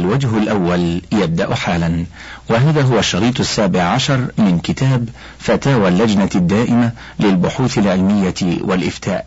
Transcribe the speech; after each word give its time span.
الوجه 0.00 0.38
الأول 0.38 1.02
يبدأ 1.12 1.54
حالا 1.54 2.06
وهذا 2.50 2.82
هو 2.82 2.98
الشريط 2.98 3.40
السابع 3.40 3.82
عشر 3.82 4.26
من 4.38 4.58
كتاب 4.58 5.08
فتاوى 5.38 5.88
اللجنة 5.88 6.30
الدائمة 6.34 6.92
للبحوث 7.20 7.78
العلمية 7.78 8.34
والإفتاء 8.60 9.26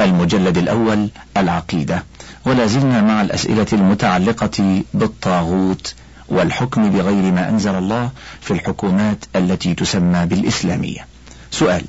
المجلد 0.00 0.58
الأول 0.58 1.08
العقيدة. 1.36 2.04
ولا 2.46 2.66
زلنا 2.66 3.02
مع 3.02 3.22
الأسئلة 3.22 3.66
المتعلقة 3.72 4.82
بالطاغوت 4.94 5.94
والحكم 6.28 6.90
بغير 6.90 7.32
ما 7.32 7.48
أنزل 7.48 7.74
الله 7.74 8.10
في 8.40 8.50
الحكومات 8.50 9.24
التي 9.36 9.74
تسمى 9.74 10.26
بالإسلامية. 10.26 11.06
سؤال 11.50 11.84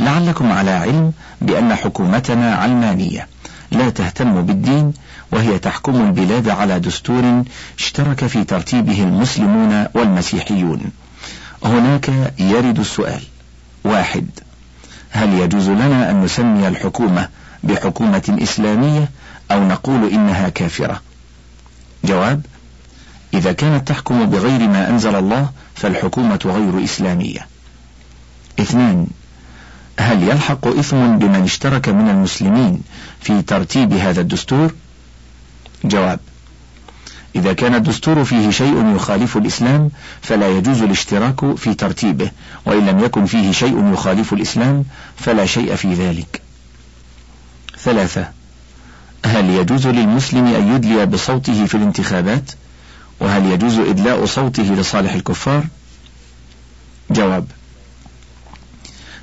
لعلكم 0.00 0.52
على 0.52 0.70
علم 0.70 1.12
بأن 1.40 1.74
حكومتنا 1.74 2.54
علمانية. 2.54 3.28
لا 3.72 3.90
تهتم 3.90 4.42
بالدين 4.42 4.92
وهي 5.32 5.58
تحكم 5.58 5.96
البلاد 5.96 6.48
على 6.48 6.80
دستور 6.80 7.44
اشترك 7.78 8.26
في 8.26 8.44
ترتيبه 8.44 9.02
المسلمون 9.02 9.86
والمسيحيون. 9.94 10.80
هناك 11.64 12.32
يرد 12.38 12.78
السؤال. 12.78 13.22
واحد 13.84 14.26
هل 15.10 15.32
يجوز 15.32 15.68
لنا 15.68 16.10
أن 16.10 16.24
نسمي 16.24 16.68
الحكومة 16.68 17.28
بحكومة 17.62 18.38
إسلامية 18.42 19.10
أو 19.50 19.64
نقول 19.68 20.10
إنها 20.10 20.48
كافرة؟ 20.48 21.00
جواب 22.04 22.46
إذا 23.34 23.52
كانت 23.52 23.88
تحكم 23.88 24.26
بغير 24.26 24.68
ما 24.68 24.88
أنزل 24.88 25.14
الله 25.14 25.50
فالحكومة 25.74 26.40
غير 26.44 26.84
إسلامية. 26.84 27.46
اثنان 28.60 29.06
هل 30.00 30.22
يلحق 30.22 30.66
إثم 30.66 31.18
بمن 31.18 31.42
اشترك 31.42 31.88
من 31.88 32.10
المسلمين 32.10 32.82
في 33.20 33.42
ترتيب 33.42 33.92
هذا 33.92 34.20
الدستور؟ 34.20 34.74
جواب 35.84 36.20
إذا 37.36 37.52
كان 37.52 37.74
الدستور 37.74 38.24
فيه 38.24 38.50
شيء 38.50 38.94
يخالف 38.96 39.36
الإسلام 39.36 39.90
فلا 40.22 40.48
يجوز 40.48 40.82
الاشتراك 40.82 41.54
في 41.56 41.74
ترتيبه 41.74 42.30
وإن 42.66 42.86
لم 42.86 43.04
يكن 43.04 43.26
فيه 43.26 43.52
شيء 43.52 43.92
يخالف 43.92 44.32
الإسلام 44.32 44.84
فلا 45.16 45.46
شيء 45.46 45.74
في 45.74 45.94
ذلك. 45.94 46.42
ثلاثة 47.78 48.28
هل 49.24 49.50
يجوز 49.50 49.86
للمسلم 49.86 50.46
أن 50.46 50.74
يدلي 50.74 51.06
بصوته 51.06 51.66
في 51.66 51.74
الانتخابات؟ 51.74 52.50
وهل 53.20 53.46
يجوز 53.46 53.78
إدلاء 53.78 54.26
صوته 54.26 54.62
لصالح 54.62 55.12
الكفار؟ 55.12 55.64
جواب 57.10 57.46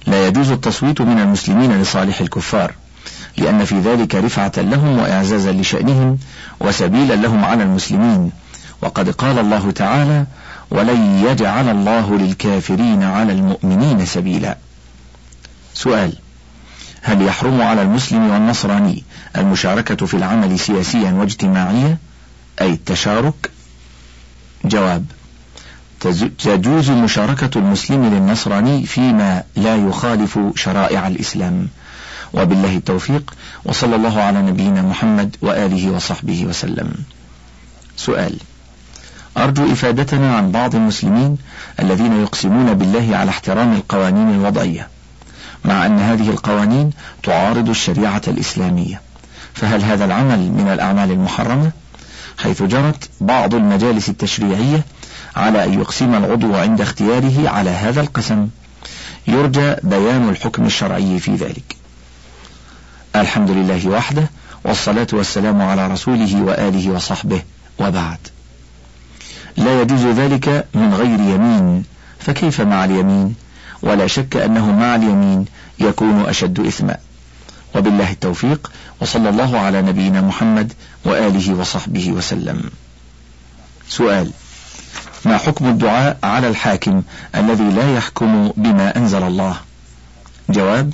لا 0.09 0.27
يجوز 0.27 0.51
التصويت 0.51 1.01
من 1.01 1.19
المسلمين 1.19 1.81
لصالح 1.81 2.21
الكفار 2.21 2.73
لأن 3.37 3.65
في 3.65 3.79
ذلك 3.79 4.15
رفعة 4.15 4.51
لهم 4.57 4.97
وإعزازا 4.97 5.51
لشأنهم 5.51 6.17
وسبيلا 6.59 7.13
لهم 7.13 7.45
على 7.45 7.63
المسلمين. 7.63 8.31
وقد 8.81 9.09
قال 9.09 9.39
الله 9.39 9.71
تعالى 9.71 10.25
ولن 10.71 11.25
يجعل 11.25 11.69
الله 11.69 12.17
للكافرين 12.17 13.03
على 13.03 13.33
المؤمنين 13.33 14.05
سبيلا 14.05 14.57
سؤال 15.73 16.13
هل 17.01 17.21
يحرم 17.21 17.61
على 17.61 17.81
المسلم 17.81 18.29
والنصراني 18.29 19.03
المشاركة 19.37 20.05
في 20.05 20.13
العمل 20.13 20.59
سياسيا 20.59 21.11
واجتماعيا؟ 21.11 21.97
أي 22.61 22.69
التشارك؟ 22.69 23.51
جواب 24.65 25.05
تجوز 26.39 26.89
مشاركة 26.89 27.59
المسلم 27.59 28.05
للنصراني 28.05 28.85
فيما 28.85 29.43
لا 29.55 29.75
يخالف 29.75 30.39
شرائع 30.55 31.07
الإسلام. 31.07 31.67
وبالله 32.33 32.77
التوفيق 32.77 33.33
وصلى 33.65 33.95
الله 33.95 34.21
على 34.21 34.41
نبينا 34.41 34.81
محمد 34.81 35.35
وآله 35.41 35.91
وصحبه 35.91 36.45
وسلم. 36.45 36.93
سؤال 37.97 38.35
أرجو 39.37 39.71
إفادتنا 39.71 40.35
عن 40.37 40.51
بعض 40.51 40.75
المسلمين 40.75 41.37
الذين 41.79 42.21
يقسمون 42.21 42.73
بالله 42.73 43.17
على 43.17 43.29
احترام 43.29 43.73
القوانين 43.73 44.29
الوضعية 44.29 44.87
مع 45.65 45.85
أن 45.85 45.99
هذه 45.99 46.29
القوانين 46.29 46.89
تعارض 47.23 47.69
الشريعة 47.69 48.21
الإسلامية. 48.27 49.01
فهل 49.53 49.83
هذا 49.83 50.05
العمل 50.05 50.39
من 50.39 50.69
الأعمال 50.73 51.11
المحرمة؟ 51.11 51.71
حيث 52.37 52.63
جرت 52.63 53.09
بعض 53.21 53.55
المجالس 53.55 54.09
التشريعية 54.09 54.83
على 55.35 55.63
أن 55.63 55.73
يقسم 55.73 56.15
العضو 56.15 56.55
عند 56.55 56.81
اختياره 56.81 57.49
على 57.49 57.69
هذا 57.69 58.01
القسم. 58.01 58.49
يرجى 59.27 59.75
بيان 59.83 60.29
الحكم 60.29 60.65
الشرعي 60.65 61.19
في 61.19 61.35
ذلك. 61.35 61.75
الحمد 63.15 63.51
لله 63.51 63.89
وحده 63.89 64.29
والصلاة 64.63 65.07
والسلام 65.13 65.61
على 65.61 65.87
رسوله 65.87 66.41
وآله 66.41 66.91
وصحبه 66.91 67.41
وبعد. 67.79 68.17
لا 69.57 69.81
يجوز 69.81 70.05
ذلك 70.05 70.67
من 70.73 70.93
غير 70.93 71.19
يمين 71.19 71.83
فكيف 72.19 72.61
مع 72.61 72.85
اليمين؟ 72.85 73.35
ولا 73.81 74.07
شك 74.07 74.35
أنه 74.35 74.71
مع 74.71 74.95
اليمين 74.95 75.45
يكون 75.79 76.25
أشد 76.25 76.59
إثما 76.59 76.97
وبالله 77.75 78.11
التوفيق 78.11 78.71
وصلى 79.01 79.29
الله 79.29 79.59
على 79.59 79.81
نبينا 79.81 80.21
محمد 80.21 80.73
وآله 81.05 81.53
وصحبه 81.53 82.11
وسلم. 82.11 82.69
سؤال 83.89 84.31
ما 85.25 85.37
حكم 85.37 85.65
الدعاء 85.67 86.17
على 86.23 86.47
الحاكم 86.47 87.03
الذي 87.35 87.63
لا 87.63 87.95
يحكم 87.95 88.51
بما 88.57 88.97
أنزل 88.97 89.23
الله؟ 89.23 89.55
جواب 90.49 90.93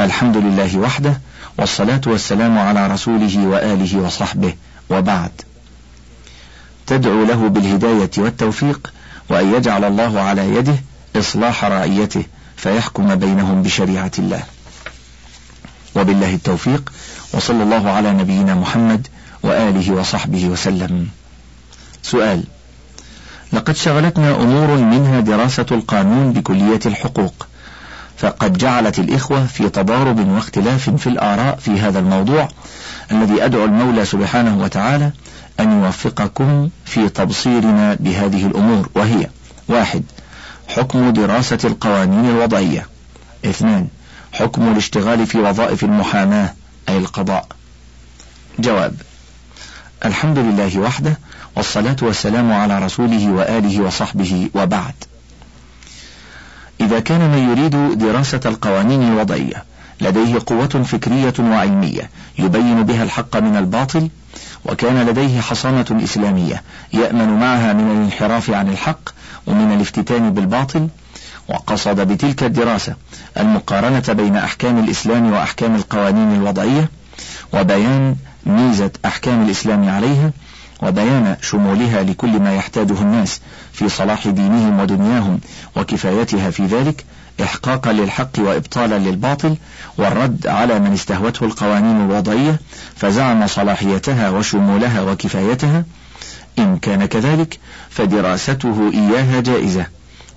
الحمد 0.00 0.36
لله 0.36 0.78
وحده 0.78 1.20
والصلاة 1.58 2.00
والسلام 2.06 2.58
على 2.58 2.86
رسوله 2.86 3.46
وآله 3.46 3.98
وصحبه 3.98 4.54
وبعد. 4.90 5.30
تدعو 6.86 7.24
له 7.24 7.48
بالهداية 7.48 8.10
والتوفيق 8.18 8.92
وأن 9.28 9.54
يجعل 9.54 9.84
الله 9.84 10.20
على 10.20 10.54
يده 10.54 10.76
إصلاح 11.16 11.64
رعيته 11.64 12.24
فيحكم 12.56 13.14
بينهم 13.14 13.62
بشريعة 13.62 14.12
الله. 14.18 14.42
وبالله 15.96 16.34
التوفيق 16.34 16.92
وصلى 17.32 17.62
الله 17.62 17.90
على 17.90 18.12
نبينا 18.12 18.54
محمد 18.54 19.06
وآله 19.42 19.92
وصحبه 19.92 20.44
وسلم. 20.44 21.08
سؤال 22.02 22.44
لقد 23.52 23.76
شغلتنا 23.76 24.34
أمور 24.36 24.76
منها 24.78 25.20
دراسة 25.20 25.66
القانون 25.70 26.32
بكلية 26.32 26.80
الحقوق 26.86 27.46
فقد 28.16 28.58
جعلت 28.58 28.98
الإخوة 28.98 29.46
في 29.46 29.68
تضارب 29.68 30.28
واختلاف 30.28 30.90
في 30.90 31.06
الآراء 31.06 31.56
في 31.56 31.70
هذا 31.70 31.98
الموضوع 31.98 32.48
الذي 33.12 33.44
أدعو 33.44 33.64
المولى 33.64 34.04
سبحانه 34.04 34.58
وتعالى 34.58 35.10
أن 35.60 35.82
يوفقكم 35.84 36.68
في 36.84 37.08
تبصيرنا 37.08 37.94
بهذه 38.00 38.46
الأمور 38.46 38.88
وهي 38.94 39.26
واحد 39.68 40.02
حكم 40.68 41.10
دراسة 41.10 41.58
القوانين 41.64 42.30
الوضعية. 42.30 42.86
اثنان 43.44 43.88
حكم 44.32 44.72
الاشتغال 44.72 45.26
في 45.26 45.38
وظائف 45.38 45.84
المحاماة 45.84 46.54
أي 46.88 46.98
القضاء. 46.98 47.46
جواب 48.58 48.94
الحمد 50.04 50.38
لله 50.38 50.78
وحده 50.78 51.18
والصلاة 51.56 51.96
والسلام 52.02 52.52
على 52.52 52.78
رسوله 52.78 53.28
وآله 53.32 53.80
وصحبه 53.82 54.50
وبعد. 54.54 54.94
إذا 56.80 57.00
كان 57.00 57.20
من 57.30 57.38
يريد 57.50 57.98
دراسة 57.98 58.40
القوانين 58.46 59.02
الوضعية 59.02 59.64
لديه 60.00 60.38
قوة 60.46 60.66
فكرية 60.68 61.34
وعلمية 61.38 62.10
يبين 62.38 62.82
بها 62.82 63.02
الحق 63.02 63.36
من 63.36 63.56
الباطل 63.56 64.08
وكان 64.64 65.06
لديه 65.06 65.40
حصانة 65.40 66.00
إسلامية 66.04 66.62
يأمن 66.92 67.28
معها 67.40 67.72
من 67.72 67.90
الانحراف 67.90 68.50
عن 68.50 68.68
الحق 68.68 69.00
ومن 69.46 69.72
الافتتان 69.72 70.32
بالباطل 70.34 70.88
وقصد 71.48 72.00
بتلك 72.00 72.42
الدراسة 72.42 72.94
المقارنة 73.38 74.12
بين 74.12 74.36
أحكام 74.36 74.78
الإسلام 74.84 75.32
وأحكام 75.32 75.74
القوانين 75.74 76.34
الوضعية 76.34 76.90
وبيان 77.54 78.16
ميزة 78.46 78.90
أحكام 79.04 79.42
الإسلام 79.42 79.88
عليها 79.88 80.30
وبيان 80.82 81.36
شمولها 81.42 82.02
لكل 82.02 82.40
ما 82.40 82.56
يحتاجه 82.56 83.02
الناس 83.02 83.40
في 83.72 83.88
صلاح 83.88 84.28
دينهم 84.28 84.80
ودنياهم 84.80 85.40
وكفايتها 85.76 86.50
في 86.50 86.66
ذلك 86.66 87.04
إحقاقا 87.42 87.92
للحق 87.92 88.38
وإبطالا 88.38 88.98
للباطل 88.98 89.56
والرد 89.98 90.46
على 90.46 90.78
من 90.78 90.92
استهوته 90.92 91.44
القوانين 91.46 91.96
الوضعية 92.00 92.60
فزعم 92.96 93.46
صلاحيتها 93.46 94.30
وشمولها 94.30 95.02
وكفايتها 95.02 95.84
إن 96.58 96.78
كان 96.78 97.04
كذلك 97.04 97.58
فدراسته 97.90 98.90
إياها 98.94 99.40
جائزة 99.40 99.86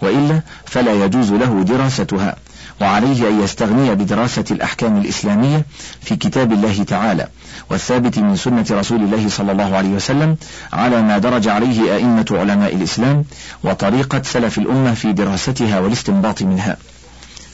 وإلا 0.02 0.42
فلا 0.66 1.06
يجوز 1.06 1.32
له 1.32 1.64
دراستها 1.64 2.36
وعليه 2.82 3.30
أن 3.30 3.44
يستغني 3.44 3.96
بدراسة 3.96 4.44
الأحكام 4.52 4.98
الإسلامية 4.98 5.66
في 6.02 6.16
كتاب 6.16 6.52
الله 6.52 6.84
تعالى 6.84 7.28
والثابت 7.70 8.20
من 8.20 8.36
سنة 8.36 8.66
رسول 8.72 9.02
الله 9.02 9.30
صلى 9.30 9.52
الله 9.52 9.76
عليه 9.76 9.90
وسلم 9.90 10.38
على 10.74 11.02
ما 11.02 11.18
درج 11.18 11.48
عليه 11.48 11.96
أئمة 11.96 12.26
علماء 12.32 12.76
الإسلام 12.76 13.26
وطريقة 13.64 14.22
سلف 14.24 14.58
الأمة 14.58 14.94
في 14.94 15.14
دراستها 15.14 15.80
والاستنباط 15.80 16.42
منها. 16.42 16.78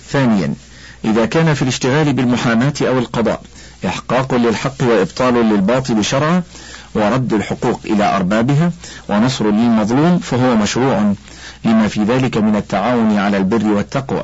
ثانيا 0.10 0.54
إذا 1.06 1.26
كان 1.26 1.54
في 1.54 1.62
الاشتغال 1.62 2.14
بالمحاماة 2.14 2.74
أو 2.82 3.00
القضاء 3.00 3.42
إحقاق 3.86 4.36
للحق 4.36 4.84
وإبطال 4.84 5.34
للباطل 5.34 6.06
شرعا 6.06 6.44
ورد 6.96 7.34
الحقوق 7.34 7.80
إلى 7.86 8.16
أربابها 8.16 8.72
ونصر 9.10 9.46
للمظلوم 9.52 10.20
فهو 10.20 10.56
مشروع 10.56 11.14
لما 11.66 11.88
في 11.88 12.04
ذلك 12.04 12.38
من 12.38 12.56
التعاون 12.56 13.18
على 13.18 13.38
البر 13.38 13.66
والتقوى 13.66 14.24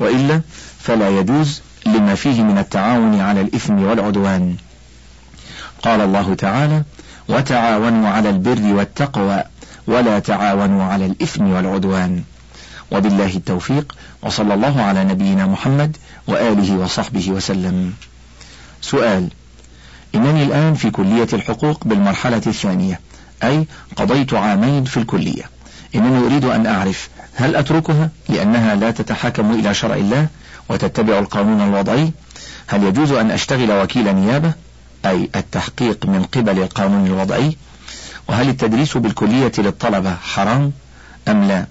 وإلا 0.00 0.40
فلا 0.78 1.08
يجوز 1.08 1.60
لما 1.86 2.14
فيه 2.14 2.42
من 2.42 2.58
التعاون 2.58 3.20
على 3.20 3.40
الإثم 3.40 3.82
والعدوان. 3.82 4.56
قال 5.82 6.00
الله 6.00 6.34
تعالى 6.34 6.82
وتعاونوا 7.28 8.08
على 8.08 8.30
البر 8.30 8.74
والتقوى 8.74 9.42
ولا 9.86 10.18
تعاونوا 10.18 10.84
على 10.84 11.06
الإثم 11.06 11.50
والعدوان. 11.50 12.22
وبالله 12.92 13.36
التوفيق 13.36 13.96
وصلى 14.22 14.54
الله 14.54 14.82
على 14.82 15.04
نبينا 15.04 15.46
محمد 15.46 15.96
وآله 16.26 16.76
وصحبه 16.76 17.30
وسلم. 17.30 17.94
سؤال 18.80 19.28
إنني 20.14 20.42
الآن 20.42 20.74
في 20.74 20.90
كلية 20.90 21.28
الحقوق 21.32 21.84
بالمرحلة 21.84 22.42
الثانية 22.46 23.00
أي 23.42 23.66
قضيت 23.96 24.34
عامين 24.34 24.84
في 24.84 24.96
الكلية. 24.96 25.55
إنني 25.94 26.26
أريد 26.26 26.44
أن 26.44 26.66
أعرف 26.66 27.08
هل 27.34 27.56
أتركها 27.56 28.10
لأنها 28.28 28.74
لا 28.74 28.90
تتحاكم 28.90 29.50
إلى 29.50 29.74
شرع 29.74 29.94
الله 29.94 30.26
وتتبع 30.68 31.18
القانون 31.18 31.60
الوضعي؟ 31.60 32.12
هل 32.66 32.84
يجوز 32.84 33.12
أن 33.12 33.30
أشتغل 33.30 33.72
وكيل 33.72 34.14
نيابة؟ 34.16 34.52
أي 35.06 35.30
التحقيق 35.36 36.06
من 36.06 36.22
قبل 36.22 36.58
القانون 36.62 37.06
الوضعي؟ 37.06 37.56
وهل 38.28 38.48
التدريس 38.48 38.96
بالكلية 38.96 39.52
للطلبة 39.58 40.14
حرام 40.14 40.72
أم 41.28 41.44
لا؟ 41.44 41.66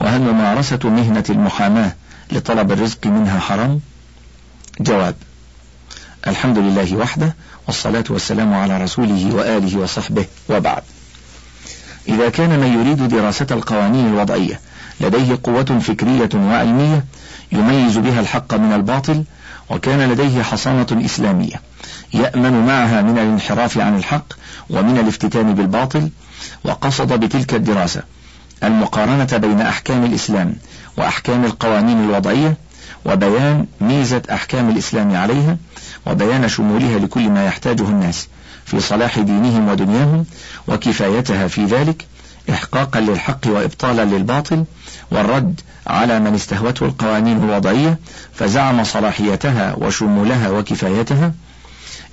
وهل 0.00 0.20
ممارسة 0.20 0.78
مهنة 0.84 1.24
المحاماة 1.30 1.92
لطلب 2.32 2.72
الرزق 2.72 3.06
منها 3.06 3.40
حرام؟ 3.40 3.80
جواب 4.80 5.14
الحمد 6.26 6.58
لله 6.58 6.96
وحده 6.96 7.34
والصلاة 7.66 8.04
والسلام 8.10 8.54
على 8.54 8.82
رسوله 8.82 9.34
وآله 9.34 9.78
وصحبه 9.78 10.26
وبعد. 10.48 10.82
إذا 12.10 12.28
كان 12.28 12.60
من 12.60 12.66
يريد 12.80 13.08
دراسة 13.08 13.46
القوانين 13.50 14.06
الوضعية 14.06 14.60
لديه 15.00 15.38
قوة 15.44 15.64
فكرية 15.64 16.28
وعلمية 16.34 17.04
يميز 17.52 17.98
بها 17.98 18.20
الحق 18.20 18.54
من 18.54 18.72
الباطل 18.72 19.24
وكان 19.70 20.12
لديه 20.12 20.42
حصانة 20.42 20.86
إسلامية 21.04 21.54
يأمن 22.14 22.66
معها 22.66 23.02
من 23.02 23.18
الانحراف 23.18 23.78
عن 23.78 23.96
الحق 23.96 24.32
ومن 24.70 24.98
الافتتان 24.98 25.54
بالباطل 25.54 26.10
وقصد 26.64 27.12
بتلك 27.12 27.54
الدراسة 27.54 28.02
المقارنة 28.64 29.36
بين 29.36 29.60
أحكام 29.60 30.04
الإسلام 30.04 30.54
وأحكام 30.96 31.44
القوانين 31.44 32.04
الوضعية 32.04 32.56
وبيان 33.04 33.66
ميزة 33.80 34.22
أحكام 34.32 34.70
الإسلام 34.70 35.16
عليها 35.16 35.56
وبيان 36.06 36.48
شمولها 36.48 36.98
لكل 36.98 37.30
ما 37.30 37.46
يحتاجه 37.46 37.82
الناس. 37.82 38.28
في 38.70 38.80
صلاح 38.80 39.18
دينهم 39.18 39.68
ودنياهم 39.68 40.24
وكفايتها 40.68 41.48
في 41.48 41.64
ذلك 41.64 42.06
إحقاقا 42.50 43.00
للحق 43.00 43.46
وإبطالا 43.46 44.04
للباطل 44.04 44.64
والرد 45.10 45.60
على 45.86 46.20
من 46.20 46.34
استهوته 46.34 46.86
القوانين 46.86 47.44
الوضعية 47.44 47.98
فزعم 48.32 48.84
صلاحيتها 48.84 49.74
وشمولها 49.78 50.50
وكفايتها 50.50 51.32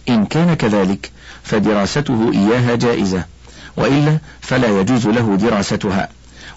إن 0.09 0.25
كان 0.25 0.53
كذلك 0.53 1.11
فدراسته 1.43 2.31
إياها 2.33 2.75
جائزة 2.75 3.23
وإلا 3.77 4.17
فلا 4.41 4.79
يجوز 4.79 5.07
له 5.07 5.35
دراستها 5.35 6.09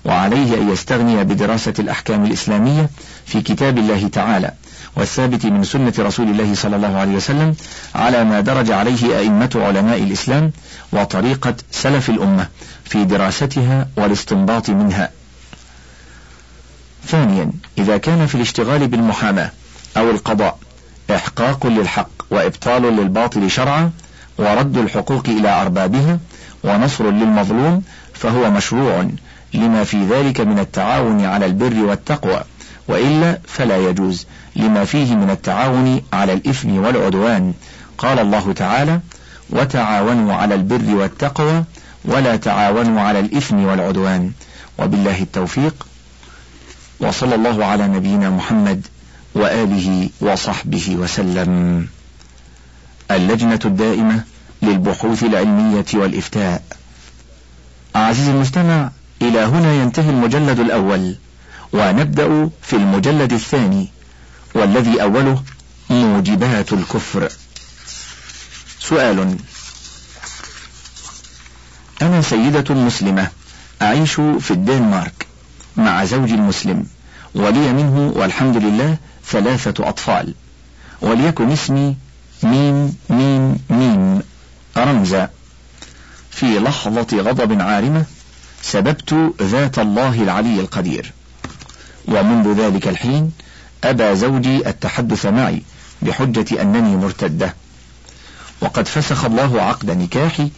وعليه 0.05 0.55
أن 0.55 0.71
يستغني 0.73 1.25
بدراسة 1.25 1.75
الأحكام 1.79 2.25
الإسلامية 2.25 2.91
في 3.27 3.41
كتاب 3.43 3.79
الله 3.79 4.09
تعالى 4.09 4.53
والثابت 4.97 5.47
من 5.47 5.65
سنة 5.65 5.93
رسول 5.99 6.29
الله 6.29 6.55
صلى 6.55 6.77
الله 6.77 6.97
عليه 6.99 7.13
وسلم 7.13 7.55
على 7.95 8.25
ما 8.25 8.41
درج 8.41 8.71
عليه 8.71 9.19
أئمة 9.19 9.51
علماء 9.55 10.03
الإسلام 10.03 10.53
وطريقة 10.93 11.55
سلف 11.71 12.11
الأمة 12.11 12.49
في 12.85 13.05
دراستها 13.05 13.89
والاستنباط 13.97 14.71
منها. 14.71 15.11
ثانيا 17.07 17.51
إذا 17.79 17.97
كان 17.97 18.27
في 18.27 18.35
الاشتغال 18.35 18.89
بالمحاماة 18.89 19.51
أو 19.97 20.11
القضاء 20.11 20.59
إحقاق 21.11 21.67
للحق 21.67 22.11
وإبطال 22.31 22.83
للباطل 22.83 23.51
شرعا 23.51 23.91
ورد 24.39 24.77
الحقوق 24.77 25.29
إلى 25.29 25.61
أربابها 25.61 26.19
ونصر 26.65 27.11
للمظلوم 27.11 27.83
فهو 28.15 28.51
مشروع 28.51 29.09
لما 29.55 29.85
في 29.85 30.05
ذلك 30.07 30.41
من 30.41 30.59
التعاون 30.59 31.25
على 31.25 31.47
البر 31.47 31.85
والتقوى 31.85 32.43
وإلا 32.89 33.39
فلا 33.47 33.77
يجوز 33.77 34.27
لما 34.57 34.85
فيه 34.85 35.15
من 35.15 35.31
التعاون 35.31 36.03
على 36.13 36.33
الإثم 36.33 36.79
والعدوان. 36.79 37.55
قال 37.99 38.19
الله 38.19 38.53
تعالى 38.53 39.01
وتعاونوا 39.51 40.35
على 40.35 40.55
البر 40.55 40.95
والتقوى 40.95 41.65
ولا 42.05 42.37
تعاونوا 42.37 43.01
على 43.01 43.21
الإثم 43.21 43.65
والعدوان. 43.65 44.33
وبالله 44.79 45.23
التوفيق. 45.23 45.87
وصلى 47.01 47.35
الله 47.35 47.65
على 47.65 47.89
نبينا 47.89 48.31
محمد 48.31 48.87
وآله 49.35 50.09
وصحبه 50.21 50.97
وسلم. 50.99 51.87
اللجنة 53.11 53.61
الدائمة 53.65 54.25
للبحوث 54.63 55.23
العلمية 55.25 55.87
والإفتاء. 55.95 56.63
عزيزي 57.95 58.31
المستمع 58.31 58.91
إلى 59.23 59.39
هنا 59.39 59.73
ينتهي 59.73 60.11
المجلد 60.11 60.61
الأول 60.61 61.17
ونبدأ 61.73 62.51
في 62.63 62.77
المجلد 62.77 63.33
الثاني. 63.33 63.89
والذي 64.55 65.03
أوله 65.03 65.43
موجبات 65.91 66.73
الكفر. 66.73 67.29
سؤال. 68.81 69.37
أنا 72.03 72.23
سيدة 72.23 72.75
مسلمة 72.75 73.29
أعيش 73.83 74.15
في 74.15 74.51
الدنمارك 74.51 75.27
مع 75.77 76.05
زوجي 76.05 76.35
المسلم 76.35 76.87
ولي 77.35 77.73
منه 77.73 78.13
والحمد 78.17 78.57
لله 78.57 78.97
ثلاثة 79.27 79.89
أطفال. 79.89 80.35
وليكن 81.01 81.51
اسمي 81.51 81.97
ميم 82.43 82.97
ميم 83.11 83.59
ميم 83.71 84.23
رمزا. 84.77 85.31
في 86.31 86.59
لحظة 86.59 87.07
غضب 87.13 87.61
عارمة 87.61 88.05
سببت 88.63 89.33
ذات 89.43 89.79
الله 89.79 90.23
العلي 90.23 90.61
القدير. 90.61 91.13
ومنذ 92.09 92.61
ذلك 92.61 92.89
الحين 92.89 93.33
أبى 93.85 94.17
زوجي 94.17 94.69
التحدث 94.69 95.27
معي 95.27 95.63
بحجة 96.03 96.63
أنني 96.63 96.97
مرتدة. 96.97 97.55
وقد 98.61 98.89
فسخ 98.89 99.25
الله 99.25 99.63
عقد 99.63 99.91
نكاحي 99.91 100.51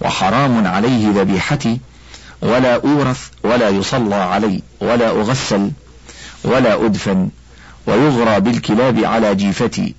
وحرام 0.00 0.66
عليه 0.66 1.08
ذبيحتي 1.20 1.80
ولا 2.42 2.74
أورث 2.74 3.28
ولا 3.44 3.68
يصلى 3.68 4.14
علي 4.14 4.62
ولا 4.80 5.10
أغسل 5.10 5.70
ولا 6.44 6.86
أدفن 6.86 7.28
ويغرى 7.86 8.40
بالكلاب 8.40 9.04
على 9.04 9.34
جيفتي 9.34 9.94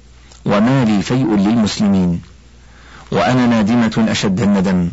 وما 0.45 0.85
لي 0.85 1.01
فيء 1.01 1.35
للمسلمين. 1.35 2.21
وأنا 3.11 3.47
نادمة 3.47 4.05
أشد 4.11 4.41
الندم. 4.41 4.89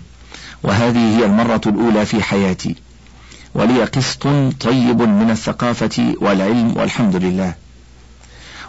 وهذه 0.63 1.19
هي 1.19 1.25
المرة 1.25 1.61
الأولى 1.67 2.07
في 2.07 2.23
حياتي. 2.23 2.77
ولي 3.55 3.85
قسط 3.85 4.23
طيب 4.61 5.03
من 5.03 5.31
الثقافة 5.31 6.15
والعلم 6.21 6.77
والحمد 6.77 7.17
لله. 7.17 7.55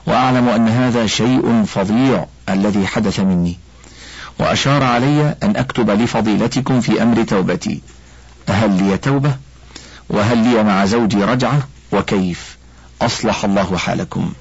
وأعلم 0.05 0.49
أن 0.49 0.67
هذا 0.69 1.07
شيء 1.07 1.63
فظيع 1.63 2.25
الذي 2.49 2.87
حدث 2.87 3.19
مني. 3.19 3.57
وأشار 4.39 4.83
علي 4.83 5.35
أن 5.43 5.55
أكتب 5.55 5.89
لفضيلتكم 5.89 6.81
في 6.81 7.03
أمر 7.03 7.23
توبتي. 7.23 7.81
هل 8.49 8.83
لي 8.83 8.97
توبة؟ 8.97 9.35
وهل 10.09 10.37
لي 10.37 10.63
مع 10.63 10.85
زوجي 10.85 11.23
رجعة؟ 11.23 11.67
وكيف؟ 11.91 12.57
أصلح 13.01 13.45
الله 13.45 13.77
حالكم. 13.77 14.33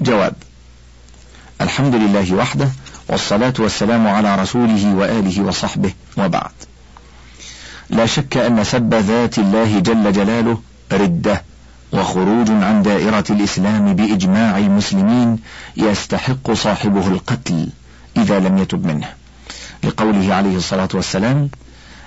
جواب 0.00 0.34
الحمد 1.60 1.94
لله 1.94 2.34
وحده 2.34 2.68
والصلاة 3.08 3.54
والسلام 3.58 4.08
على 4.08 4.36
رسوله 4.36 4.94
وآله 4.94 5.42
وصحبه 5.42 5.92
وبعد. 6.16 6.52
لا 7.90 8.06
شك 8.06 8.36
أن 8.36 8.64
سب 8.64 8.94
ذات 8.94 9.38
الله 9.38 9.80
جل 9.80 10.12
جلاله 10.12 10.60
ردة. 10.92 11.42
وخروج 11.92 12.50
عن 12.50 12.82
دائرة 12.82 13.24
الإسلام 13.30 13.94
بإجماع 13.94 14.58
المسلمين 14.58 15.38
يستحق 15.76 16.52
صاحبه 16.52 17.08
القتل 17.08 17.68
إذا 18.16 18.38
لم 18.38 18.58
يتب 18.58 18.86
منه. 18.86 19.08
لقوله 19.84 20.34
عليه 20.34 20.56
الصلاة 20.56 20.88
والسلام 20.94 21.50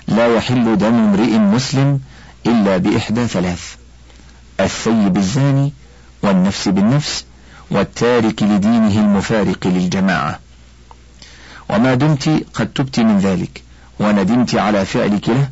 لا 0.08 0.36
يحل 0.36 0.78
دم 0.78 0.96
امرئ 0.96 1.38
مسلم 1.38 2.00
إلا 2.46 2.78
بإحدى 2.78 3.28
ثلاث 3.28 3.76
الثيب 4.60 5.18
الزاني 5.18 5.74
والنفس 6.24 6.68
بالنفس 6.68 7.26
والتارك 7.72 8.44
لدينه 8.44 9.00
المفارق 9.00 9.68
للجماعة. 9.68 10.40
وما 11.70 11.94
دمت 11.94 12.44
قد 12.54 12.68
تبت 12.68 13.00
من 13.00 13.20
ذلك 13.20 13.64
وندمت 14.00 14.56
على 14.56 14.86
فعلك 14.86 15.30
له 15.30 15.50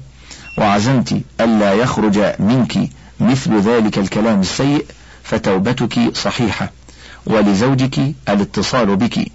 وعزمت 0.57 1.21
ألا 1.41 1.73
يخرج 1.73 2.19
منك 2.39 2.89
مثل 3.21 3.59
ذلك 3.59 3.97
الكلام 3.97 4.39
السيء 4.39 4.85
فتوبتك 5.23 6.17
صحيحة 6.17 6.71
ولزوجك 7.25 7.99
الاتصال 8.29 8.95
بك. 8.95 9.31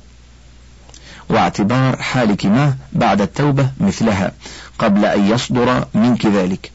واعتبار 1.28 1.96
حالك 1.96 2.46
معه 2.46 2.76
بعد 2.92 3.20
التوبة 3.20 3.68
مثلها 3.80 4.32
قبل 4.78 5.04
أن 5.04 5.30
يصدر 5.30 5.84
منك 5.94 6.26
ذلك. 6.26 6.70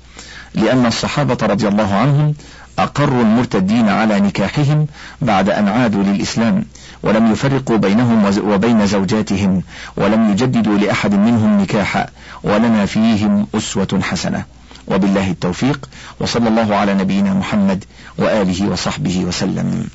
لأن 0.56 0.86
الصحابة 0.86 1.38
رضي 1.42 1.68
الله 1.68 1.94
عنهم 1.96 2.34
أقروا 2.80 3.22
المرتدين 3.22 3.90
على 3.90 4.20
نكاحهم 4.20 4.88
بعد 5.22 5.50
أن 5.50 5.68
عادوا 5.68 6.04
للإسلام 6.04 6.66
ولم 7.04 7.32
يفرقوا 7.32 7.78
بينهم 7.78 8.26
وبين 8.52 8.88
زوجاتهم 8.88 9.64
ولم 9.98 10.32
يجددوا 10.32 10.78
لأحد 10.78 11.14
منهم 11.14 11.62
نكاحا 11.62 12.08
ولنا 12.44 12.86
فيهم 12.86 13.48
أسوة 13.56 14.00
حسنة. 14.04 14.46
وبالله 14.92 15.32
التوفيق 15.32 15.90
وصلى 16.20 16.50
الله 16.50 16.76
على 16.76 16.94
نبينا 16.94 17.34
محمد 17.34 17.84
وآله 18.18 18.68
وصحبه 18.68 19.20
وسلم. 19.20 19.88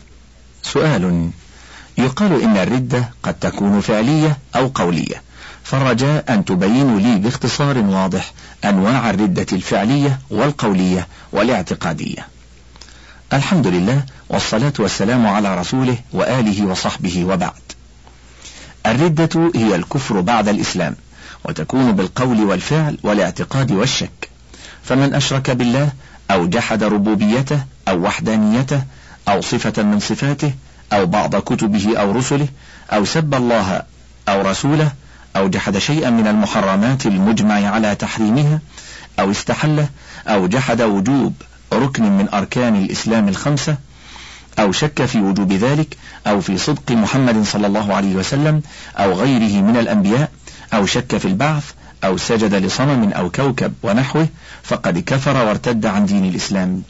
سؤال 0.62 1.30
يقال 1.98 2.42
إن 2.42 2.56
الردة 2.56 3.10
قد 3.22 3.34
تكون 3.34 3.80
فعلية 3.80 4.38
أو 4.56 4.66
قولية. 4.66 5.22
فالرجاء 5.64 6.24
أن 6.28 6.44
تبينوا 6.44 7.00
لي 7.00 7.16
باختصار 7.16 7.78
واضح 7.78 8.32
أنواع 8.64 9.10
الردة 9.10 9.46
الفعلية 9.52 10.20
والقولية 10.30 11.06
والاعتقادية. 11.32 12.28
الحمد 13.32 13.66
لله 13.66 14.04
والصلاة 14.28 14.72
والسلام 14.78 15.26
على 15.26 15.58
رسوله 15.58 15.98
وآله 16.12 16.66
وصحبه 16.66 17.24
وبعد. 17.24 17.52
الردة 18.86 19.50
هي 19.54 19.74
الكفر 19.74 20.20
بعد 20.20 20.48
الإسلام 20.48 20.96
وتكون 21.44 21.92
بالقول 21.92 22.40
والفعل 22.40 22.98
والاعتقاد 23.02 23.72
والشك. 23.72 24.35
فمن 24.88 25.14
أشرك 25.14 25.50
بالله 25.50 25.92
أو 26.30 26.46
جحد 26.46 26.82
ربوبيته 26.82 27.60
أو 27.88 28.02
وحدانيته 28.02 28.82
أو 29.28 29.40
صفة 29.40 29.82
من 29.82 30.00
صفاته 30.00 30.52
أو 30.92 31.06
بعض 31.06 31.36
كتبه 31.36 31.98
أو 31.98 32.12
رسله 32.12 32.48
أو 32.92 33.04
سب 33.04 33.34
الله 33.34 33.82
أو 34.28 34.42
رسوله 34.42 34.92
أو 35.36 35.48
جحد 35.48 35.78
شيئا 35.78 36.10
من 36.10 36.26
المحرمات 36.26 37.06
المجمع 37.06 37.54
على 37.68 37.94
تحريمها 37.94 38.60
أو 39.18 39.30
استحله 39.30 39.88
أو 40.28 40.46
جحد 40.46 40.82
وجوب 40.82 41.34
ركن 41.72 42.02
من 42.18 42.28
أركان 42.34 42.76
الإسلام 42.76 43.28
الخمسة 43.28 43.76
أو 44.58 44.72
شك 44.72 45.04
في 45.04 45.20
وجوب 45.20 45.52
ذلك 45.52 45.96
أو 46.26 46.40
في 46.40 46.58
صدق 46.58 46.92
محمد 46.92 47.44
صلى 47.44 47.66
الله 47.66 47.94
عليه 47.94 48.14
وسلم 48.14 48.62
أو 48.96 49.12
غيره 49.12 49.62
من 49.62 49.76
الأنبياء 49.76 50.30
أو 50.74 50.86
شك 50.86 51.16
في 51.16 51.28
البعث 51.28 51.64
أو 52.04 52.16
سجد 52.16 52.54
لصنم 52.54 53.12
أو 53.12 53.30
كوكب 53.30 53.74
ونحوه 53.82 54.28
فقد 54.62 54.98
كفر 54.98 55.36
وارتد 55.36 55.86
عن 55.86 56.06
دين 56.06 56.24
الإسلام. 56.24 56.82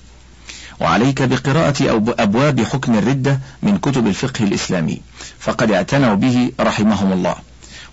وعليك 0.80 1.22
بقراءة 1.22 1.74
أبواب 2.18 2.60
حكم 2.60 2.98
الردة 2.98 3.40
من 3.62 3.78
كتب 3.78 4.06
الفقه 4.06 4.44
الإسلامي 4.44 5.00
فقد 5.38 5.70
اعتنوا 5.70 6.14
به 6.14 6.52
رحمهم 6.60 7.12
الله. 7.12 7.34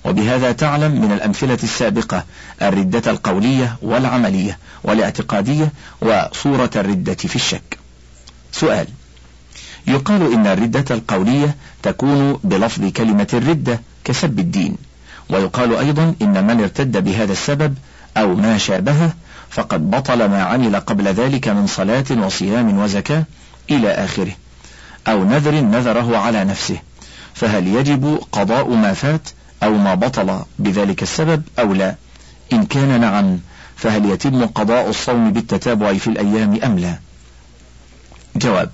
وبهذا 0.05 0.51
تعلم 0.51 1.01
من 1.01 1.11
الأمثلة 1.11 1.57
السابقة 1.63 2.25
الردة 2.61 3.11
القولية 3.11 3.77
والعملية 3.81 4.57
والاعتقادية 4.83 5.71
وصورة 6.01 6.69
الردة 6.75 7.13
في 7.13 7.35
الشك. 7.35 7.77
سؤال 8.51 8.87
يقال 9.87 10.33
إن 10.33 10.47
الردة 10.47 10.95
القولية 10.95 11.55
تكون 11.83 12.39
بلفظ 12.43 12.85
كلمة 12.85 13.27
الردة 13.33 13.81
كسب 14.03 14.39
الدين. 14.39 14.75
ويقال 15.29 15.75
أيضا 15.75 16.15
إن 16.21 16.47
من 16.47 16.61
ارتد 16.61 17.03
بهذا 17.03 17.31
السبب 17.31 17.75
أو 18.17 18.35
ما 18.35 18.57
شابهه 18.57 19.13
فقد 19.49 19.91
بطل 19.91 20.25
ما 20.25 20.43
عمل 20.43 20.75
قبل 20.75 21.07
ذلك 21.07 21.47
من 21.47 21.67
صلاة 21.67 22.05
وصيام 22.11 22.79
وزكاة 22.79 23.23
إلى 23.69 23.91
آخره 23.91 24.31
أو 25.07 25.23
نذر 25.23 25.61
نذره 25.61 26.17
على 26.17 26.43
نفسه 26.43 26.77
فهل 27.33 27.67
يجب 27.67 28.19
قضاء 28.31 28.69
ما 28.69 28.93
فات 28.93 29.29
أو 29.63 29.77
ما 29.77 29.93
بطل 29.93 30.39
بذلك 30.59 31.03
السبب 31.03 31.43
أو 31.59 31.73
لا؟ 31.73 31.95
إن 32.53 32.65
كان 32.65 33.01
نعم 33.01 33.39
فهل 33.75 34.05
يتم 34.09 34.45
قضاء 34.45 34.89
الصوم 34.89 35.33
بالتتابع 35.33 35.93
في 35.93 36.07
الأيام 36.07 36.59
أم 36.63 36.79
لا؟ 36.79 36.99
جواب 38.35 38.69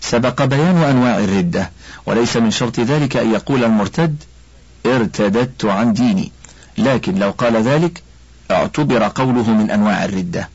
سبق 0.00 0.44
بيان 0.44 0.76
أنواع 0.76 1.18
الردة 1.18 1.70
وليس 2.06 2.36
من 2.36 2.50
شرط 2.50 2.80
ذلك 2.80 3.16
أن 3.16 3.32
يقول 3.32 3.64
المرتد 3.64 4.16
ارتددت 4.86 5.64
عن 5.64 5.92
ديني. 5.92 6.32
لكن 6.78 7.14
لو 7.14 7.30
قال 7.30 7.56
ذلك 7.56 8.02
اعتبر 8.50 9.02
قوله 9.02 9.50
من 9.50 9.70
أنواع 9.70 10.04
الردة. 10.04 10.48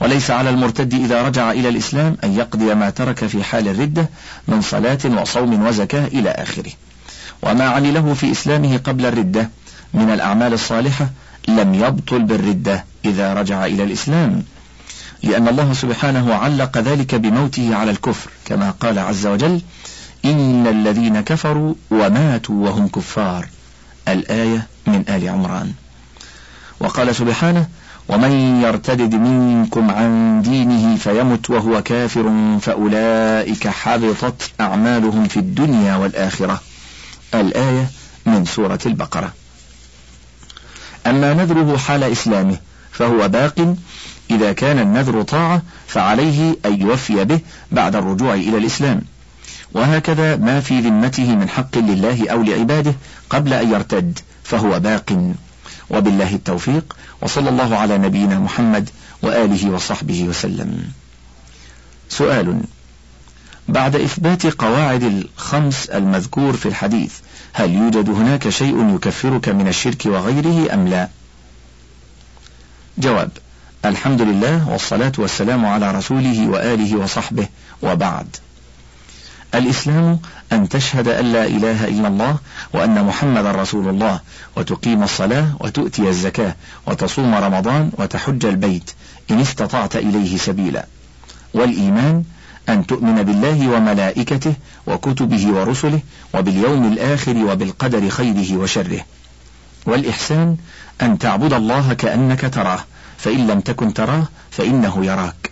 وليس 0.00 0.30
على 0.30 0.50
المرتد 0.50 0.94
إذا 0.94 1.22
رجع 1.22 1.50
إلى 1.50 1.68
الإسلام 1.68 2.16
أن 2.24 2.34
يقضي 2.34 2.74
ما 2.74 2.90
ترك 2.90 3.26
في 3.26 3.44
حال 3.44 3.68
الردة 3.68 4.08
من 4.48 4.60
صلاة 4.60 4.98
وصوم 5.04 5.66
وزكاة 5.66 6.06
إلى 6.06 6.30
آخره. 6.30 6.70
وما 7.42 7.64
عمله 7.64 8.14
في 8.14 8.32
إسلامه 8.32 8.76
قبل 8.76 9.06
الردة 9.06 9.50
من 9.94 10.10
الأعمال 10.10 10.52
الصالحة 10.52 11.10
لم 11.48 11.74
يبطل 11.74 12.22
بالردة 12.22 12.84
إذا 13.04 13.34
رجع 13.34 13.66
إلى 13.66 13.84
الإسلام. 13.84 14.42
لأن 15.22 15.48
الله 15.48 15.72
سبحانه 15.72 16.34
علق 16.34 16.78
ذلك 16.78 17.14
بموته 17.14 17.76
على 17.76 17.90
الكفر 17.90 18.30
كما 18.44 18.70
قال 18.70 18.98
عز 18.98 19.26
وجل 19.26 19.60
إن 20.24 20.66
الذين 20.66 21.20
كفروا 21.20 21.74
وماتوا 21.90 22.68
وهم 22.68 22.88
كفار. 22.88 23.48
الآية 24.08 24.66
من 24.86 25.04
آل 25.08 25.28
عمران. 25.28 25.72
وقال 26.80 27.14
سبحانه 27.14 27.66
ومن 28.08 28.62
يرتدد 28.62 29.14
منكم 29.14 29.90
عن 29.90 30.42
دينه 30.42 30.96
فيمت 30.96 31.50
وهو 31.50 31.82
كافر 31.82 32.58
فأولئك 32.60 33.68
حبطت 33.68 34.50
أعمالهم 34.60 35.28
في 35.28 35.36
الدنيا 35.36 35.96
والآخرة. 35.96 36.60
الآية 37.34 37.90
من 38.26 38.44
سورة 38.44 38.78
البقرة. 38.86 39.32
أما 41.06 41.34
نذره 41.34 41.76
حال 41.76 42.04
إسلامه 42.04 42.58
فهو 42.92 43.28
باق 43.28 43.74
إذا 44.30 44.52
كان 44.52 44.78
النذر 44.78 45.22
طاعة 45.22 45.62
فعليه 45.86 46.56
أن 46.66 46.80
يوفي 46.80 47.24
به 47.24 47.40
بعد 47.72 47.96
الرجوع 47.96 48.34
إلى 48.34 48.58
الإسلام. 48.58 49.02
وهكذا 49.74 50.36
ما 50.36 50.60
في 50.60 50.80
ذمته 50.80 51.34
من 51.34 51.48
حق 51.48 51.78
لله 51.78 52.30
أو 52.30 52.42
لعباده 52.42 52.94
قبل 53.30 53.52
أن 53.52 53.72
يرتد 53.72 54.18
فهو 54.44 54.80
باق. 54.80 55.34
وبالله 55.90 56.34
التوفيق 56.34 56.96
وصلى 57.22 57.48
الله 57.48 57.76
على 57.76 57.98
نبينا 57.98 58.38
محمد 58.38 58.90
وآله 59.22 59.70
وصحبه 59.70 60.24
وسلم. 60.24 60.84
سؤال 62.08 62.60
بعد 63.68 63.96
إثبات 63.96 64.46
قواعد 64.46 65.02
الخمس 65.02 65.86
المذكور 65.86 66.56
في 66.56 66.66
الحديث 66.66 67.12
هل 67.52 67.74
يوجد 67.74 68.10
هناك 68.10 68.48
شيء 68.48 68.94
يكفرك 68.94 69.48
من 69.48 69.68
الشرك 69.68 70.06
وغيره 70.06 70.74
أم 70.74 70.88
لا؟ 70.88 71.08
جواب 72.98 73.30
الحمد 73.84 74.22
لله 74.22 74.68
والصلاة 74.68 75.12
والسلام 75.18 75.66
على 75.66 75.92
رسوله 75.92 76.48
وآله 76.48 76.96
وصحبه 76.96 77.48
وبعد. 77.82 78.36
الإسلام 79.54 80.18
أن 80.52 80.68
تشهد 80.68 81.08
أن 81.08 81.32
لا 81.32 81.44
إله 81.46 81.88
إلا 81.88 82.08
الله 82.08 82.36
وأن 82.72 83.04
محمد 83.04 83.46
رسول 83.46 83.88
الله 83.88 84.20
وتقيم 84.56 85.02
الصلاة 85.02 85.56
وتؤتي 85.60 86.08
الزكاة 86.08 86.54
وتصوم 86.86 87.34
رمضان 87.34 87.90
وتحج 87.98 88.46
البيت 88.46 88.90
إن 89.30 89.40
استطعت 89.40 89.96
إليه 89.96 90.36
سبيلا. 90.36 90.86
والإيمان 91.54 92.24
أن 92.68 92.86
تؤمن 92.86 93.22
بالله 93.22 93.68
وملائكته 93.68 94.54
وكتبه 94.86 95.46
ورسله 95.48 96.00
وباليوم 96.34 96.92
الآخر 96.92 97.36
وبالقدر 97.36 98.08
خيره 98.08 98.56
وشره. 98.56 99.00
والإحسان 99.86 100.56
أن 101.02 101.18
تعبد 101.18 101.52
الله 101.52 101.92
كأنك 101.92 102.54
تراه 102.54 102.84
فإن 103.18 103.46
لم 103.46 103.60
تكن 103.60 103.94
تراه 103.94 104.24
فإنه 104.50 105.06
يراك. 105.06 105.50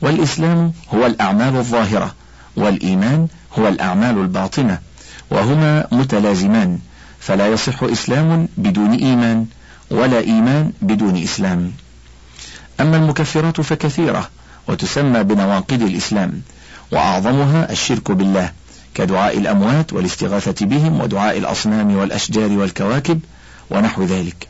والإسلام 0.00 0.72
هو 0.94 1.06
الأعمال 1.06 1.56
الظاهرة 1.56 2.14
والإيمان 2.56 3.28
هو 3.58 3.68
الأعمال 3.68 4.18
الباطنة 4.18 4.78
وهما 5.30 5.86
متلازمان 5.92 6.78
فلا 7.20 7.48
يصح 7.48 7.82
إسلام 7.82 8.48
بدون 8.56 8.92
إيمان 8.92 9.46
ولا 9.90 10.18
إيمان 10.18 10.72
بدون 10.82 11.22
إسلام. 11.22 11.72
أما 12.80 12.96
المكفرات 12.96 13.60
فكثيرة 13.60 14.28
وتسمى 14.68 15.22
بنواقض 15.22 15.82
الإسلام 15.82 16.42
وأعظمها 16.92 17.72
الشرك 17.72 18.10
بالله 18.10 18.52
كدعاء 18.94 19.38
الأموات 19.38 19.92
والاستغاثة 19.92 20.66
بهم 20.66 21.00
ودعاء 21.00 21.38
الأصنام 21.38 21.96
والأشجار 21.96 22.52
والكواكب 22.52 23.20
ونحو 23.70 24.04
ذلك. 24.04 24.48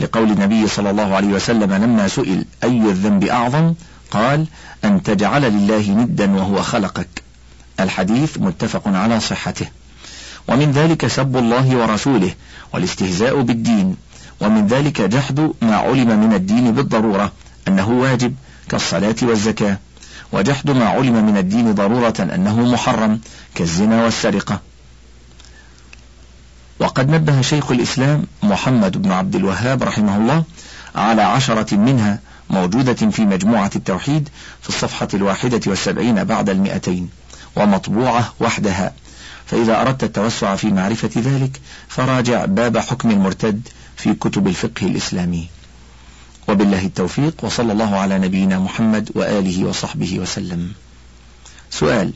لقول 0.00 0.30
النبي 0.30 0.68
صلى 0.68 0.90
الله 0.90 1.14
عليه 1.14 1.28
وسلم 1.28 1.72
لما 1.72 2.08
سئل 2.08 2.44
أي 2.64 2.80
الذنب 2.90 3.24
أعظم؟ 3.24 3.74
قال 4.10 4.46
أن 4.84 5.02
تجعل 5.02 5.42
لله 5.42 5.90
ندا 5.90 6.36
وهو 6.36 6.62
خلقك. 6.62 7.22
الحديث 7.80 8.38
متفق 8.38 8.82
على 8.88 9.20
صحته. 9.20 9.66
ومن 10.48 10.72
ذلك 10.72 11.06
سب 11.06 11.36
الله 11.36 11.76
ورسوله 11.76 12.34
والاستهزاء 12.72 13.40
بالدين. 13.40 13.96
ومن 14.40 14.66
ذلك 14.66 15.00
جحد 15.00 15.52
ما 15.62 15.76
علم 15.76 16.20
من 16.20 16.34
الدين 16.34 16.72
بالضرورة 16.72 17.32
أنه 17.68 17.90
واجب 17.90 18.34
كالصلاة 18.68 19.16
والزكاة. 19.22 19.78
وجحد 20.32 20.70
ما 20.70 20.84
علم 20.84 21.26
من 21.26 21.36
الدين 21.36 21.74
ضرورة 21.74 22.14
أنه 22.20 22.72
محرم 22.72 23.20
كالزنا 23.54 24.04
والسرقة. 24.04 24.60
وقد 26.80 27.10
نبه 27.10 27.40
شيخ 27.40 27.70
الإسلام 27.70 28.24
محمد 28.42 29.02
بن 29.02 29.12
عبد 29.12 29.34
الوهاب 29.34 29.82
رحمه 29.82 30.16
الله 30.16 30.44
على 30.94 31.22
عشرة 31.22 31.76
منها 31.76 32.18
موجودة 32.50 33.10
في 33.10 33.22
مجموعة 33.22 33.70
التوحيد 33.76 34.28
في 34.62 34.68
الصفحة 34.68 35.08
الواحدة 35.14 35.60
والسبعين 35.66 36.24
بعد 36.24 36.50
المئتين 36.50 37.10
ومطبوعة 37.56 38.34
وحدها. 38.40 38.92
فإذا 39.46 39.80
أردت 39.80 40.04
التوسع 40.04 40.56
في 40.56 40.66
معرفة 40.66 41.10
ذلك 41.16 41.60
فراجع 41.88 42.44
باب 42.44 42.78
حكم 42.78 43.10
المرتد 43.10 43.68
في 43.96 44.14
كتب 44.14 44.46
الفقه 44.46 44.86
الإسلامي. 44.86 45.48
وبالله 46.48 46.86
التوفيق 46.86 47.34
وصلى 47.42 47.72
الله 47.72 47.96
على 47.96 48.18
نبينا 48.18 48.58
محمد 48.58 49.10
وآله 49.14 49.64
وصحبه 49.64 50.18
وسلم. 50.18 50.72
سؤال 51.70 52.12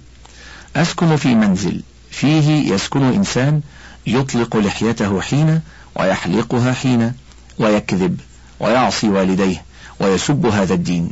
أسكن 0.77 1.17
في 1.17 1.35
منزل 1.35 1.83
فيه 2.11 2.75
يسكن 2.75 3.03
إنسان 3.03 3.61
يطلق 4.07 4.57
لحيته 4.57 5.21
حين 5.21 5.61
ويحلقها 5.97 6.73
حين 6.73 7.13
ويكذب 7.59 8.21
ويعصي 8.61 9.09
والديه 9.09 9.65
ويسب 10.05 10.47
هذا 10.47 10.75
الدين. 10.75 11.11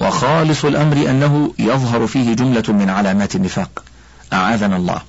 وخالص 0.00 0.64
الأمر 0.64 1.10
أنه 1.10 1.54
يظهر 1.58 2.06
فيه 2.06 2.34
جملة 2.34 2.62
من 2.68 2.90
علامات 2.90 3.36
النفاق. 3.36 3.84
أعاذنا 4.32 4.76
الله. 4.76 5.02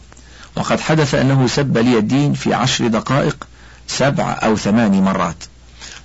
وقد 0.56 0.80
حدث 0.80 1.16
أنه 1.16 1.48
سب 1.48 1.78
لي 1.78 1.98
الدين 1.98 2.34
في 2.34 2.54
عشر 2.54 2.88
دقائق 2.88 3.48
سبع 3.88 4.40
أو 4.44 4.56
ثمان 4.58 5.04
مرات. 5.04 5.44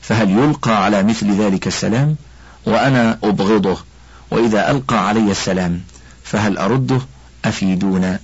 فهل 0.00 0.30
يلقى 0.30 0.85
على 0.85 1.02
مثل 1.02 1.40
ذلك 1.40 1.66
السلام؟ 1.66 2.16
وأنا 2.66 3.18
أبغضه. 3.23 3.78
وإذا 4.30 4.71
ألقى 4.71 5.09
علي 5.09 5.30
السلام 5.30 5.80
فهل 6.25 6.59
أرده؟ 6.59 7.00
أفيدونا. 7.44 8.18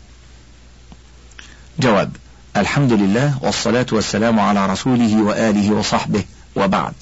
جواب 1.78 2.16
الحمد 2.56 2.92
لله 2.92 3.38
والصلاة 3.42 3.86
والسلام 3.92 4.40
على 4.40 4.66
رسوله 4.66 5.22
وآله 5.22 5.72
وصحبه 5.72 6.24
وبعد. 6.56 6.94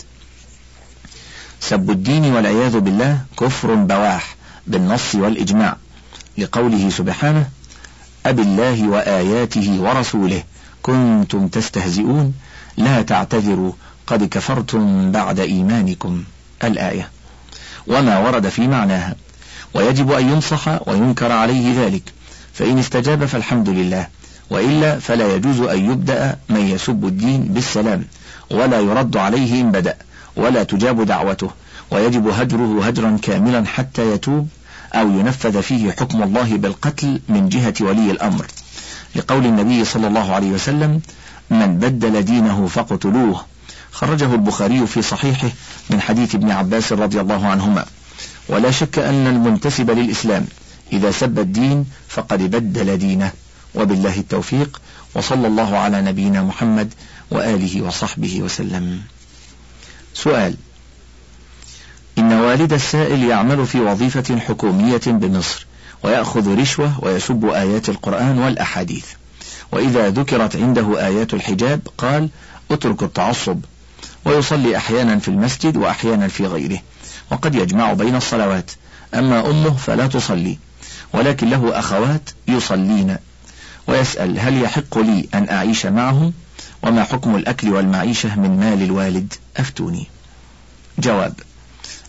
سب 1.61 1.91
الدين 1.91 2.25
والعياذ 2.25 2.79
بالله 2.79 3.21
كفر 3.41 3.75
بواح 3.75 4.37
بالنص 4.67 5.15
والإجماع 5.15 5.77
لقوله 6.39 6.91
سبحانه 6.91 7.49
أب 8.27 8.41
الله 8.41 8.89
وآياته 8.89 9.81
ورسوله 9.81 10.43
كنتم 10.83 11.49
تستهزئون 11.49 12.35
لا 12.77 13.03
تعتذروا 13.03 13.73
قد 14.07 14.25
كفرتم 14.25 15.13
بعد 15.13 15.41
إيمانكم. 15.41 16.25
الآية. 16.65 17.11
وما 17.87 18.19
ورد 18.19 18.49
في 18.49 18.69
معناها. 18.69 19.17
ويجب 19.75 20.13
أن 20.13 20.29
ينصح 20.29 20.89
وينكر 20.89 21.33
عليه 21.33 21.87
ذلك. 21.87 22.03
فإن 22.53 22.79
استجاب 22.79 23.25
فالحمد 23.25 23.69
لله. 23.69 24.07
وإلا 24.51 24.99
فلا 24.99 25.35
يجوز 25.35 25.61
أن 25.61 25.91
يبدأ 25.91 26.39
من 26.49 26.61
يسب 26.61 27.05
الدين 27.05 27.43
بالسلام 27.43 28.05
ولا 28.51 28.81
يرد 28.81 29.17
عليه 29.17 29.61
إن 29.61 29.73
بدأ. 29.73 29.97
ولا 30.39 30.63
تجاب 30.63 31.07
دعوته 31.07 31.51
ويجب 31.91 32.29
هجره 32.29 32.87
هجرا 32.87 33.19
كاملا 33.23 33.67
حتى 33.67 34.13
يتوب 34.13 34.49
أو 34.95 35.11
ينفذ 35.19 35.63
فيه 35.63 35.91
حكم 35.91 36.23
الله 36.23 36.57
بالقتل 36.57 37.21
من 37.29 37.49
جهة 37.49 37.75
ولي 37.81 38.11
الأمر. 38.11 38.47
لقول 39.17 39.47
النبي 39.47 39.85
صلى 39.85 40.07
الله 40.07 40.33
عليه 40.35 40.51
وسلم 40.51 41.01
من 41.51 41.79
بدل 41.79 42.23
دينه 42.23 42.67
فاقتلوه 42.67 43.45
خرجه 43.93 44.35
البخاري 44.35 44.87
في 44.87 45.03
صحيحه 45.03 45.49
من 45.91 46.01
حديث 46.01 46.35
ابن 46.35 46.51
عباس 46.51 46.93
رضي 46.93 47.21
الله 47.21 47.47
عنهما. 47.47 47.85
ولا 48.49 48.71
شك 48.71 48.99
أن 48.99 49.27
المنتسب 49.27 49.91
للإسلام 49.91 50.47
إذا 50.93 51.11
سب 51.11 51.39
الدين 51.39 51.87
فقد 52.09 52.43
بدل 52.43 52.99
دينه 52.99 53.33
وبالله 53.75 54.19
التوفيق 54.19 54.81
وصلى 55.15 55.47
الله 55.47 55.77
على 55.77 56.03
نبينا 56.03 56.43
محمد 56.43 56.95
وآله 57.31 57.83
وصحبه 57.83 58.43
وسلم. 58.43 59.01
سؤال. 60.19 60.55
إن 62.19 62.33
والد 62.33 62.73
السائل 62.73 63.25
يعمل 63.25 63.67
في 63.67 63.81
وظيفة 63.81 64.39
حكومية 64.39 65.01
بمصر 65.07 65.67
ويأخذ 66.03 66.61
رشوة 66.61 67.05
ويسب 67.05 67.45
آيات 67.45 67.89
القرآن 67.89 68.39
والأحاديث. 68.39 69.07
وإذا 69.73 70.11
ذكرت 70.11 70.57
عنده 70.57 71.07
آيات 71.07 71.35
الحجاب 71.35 71.81
قال 71.99 72.29
اترك 72.71 73.03
التعصب. 73.03 73.61
ويصلي 74.25 74.77
أحيانا 74.77 75.19
في 75.19 75.29
المسجد 75.29 75.77
وأحيانا 75.77 76.29
في 76.29 76.47
غيره. 76.47 76.79
وقد 77.31 77.55
يجمع 77.55 77.93
بين 77.93 78.17
الصلوات. 78.17 78.71
أما 79.15 79.51
أمه 79.51 79.77
فلا 79.77 80.07
تصلي 80.07 80.59
ولكن 81.13 81.51
له 81.51 81.79
أخوات 81.79 82.31
يصلين. 82.49 83.17
ويسأل 83.87 84.41
هل 84.41 84.63
يحق 84.63 84.99
لي 84.99 85.29
أن 85.35 85.49
أعيش 85.49 85.87
معهم؟ 85.87 86.33
وما 86.83 87.05
حكم 87.05 87.37
الأكل 87.37 87.69
والمعيشة 87.69 88.41
من 88.41 88.61
مال 88.61 88.83
الوالد؟ 88.83 89.35
أفتوني. 89.57 90.07
جواب. 90.99 91.35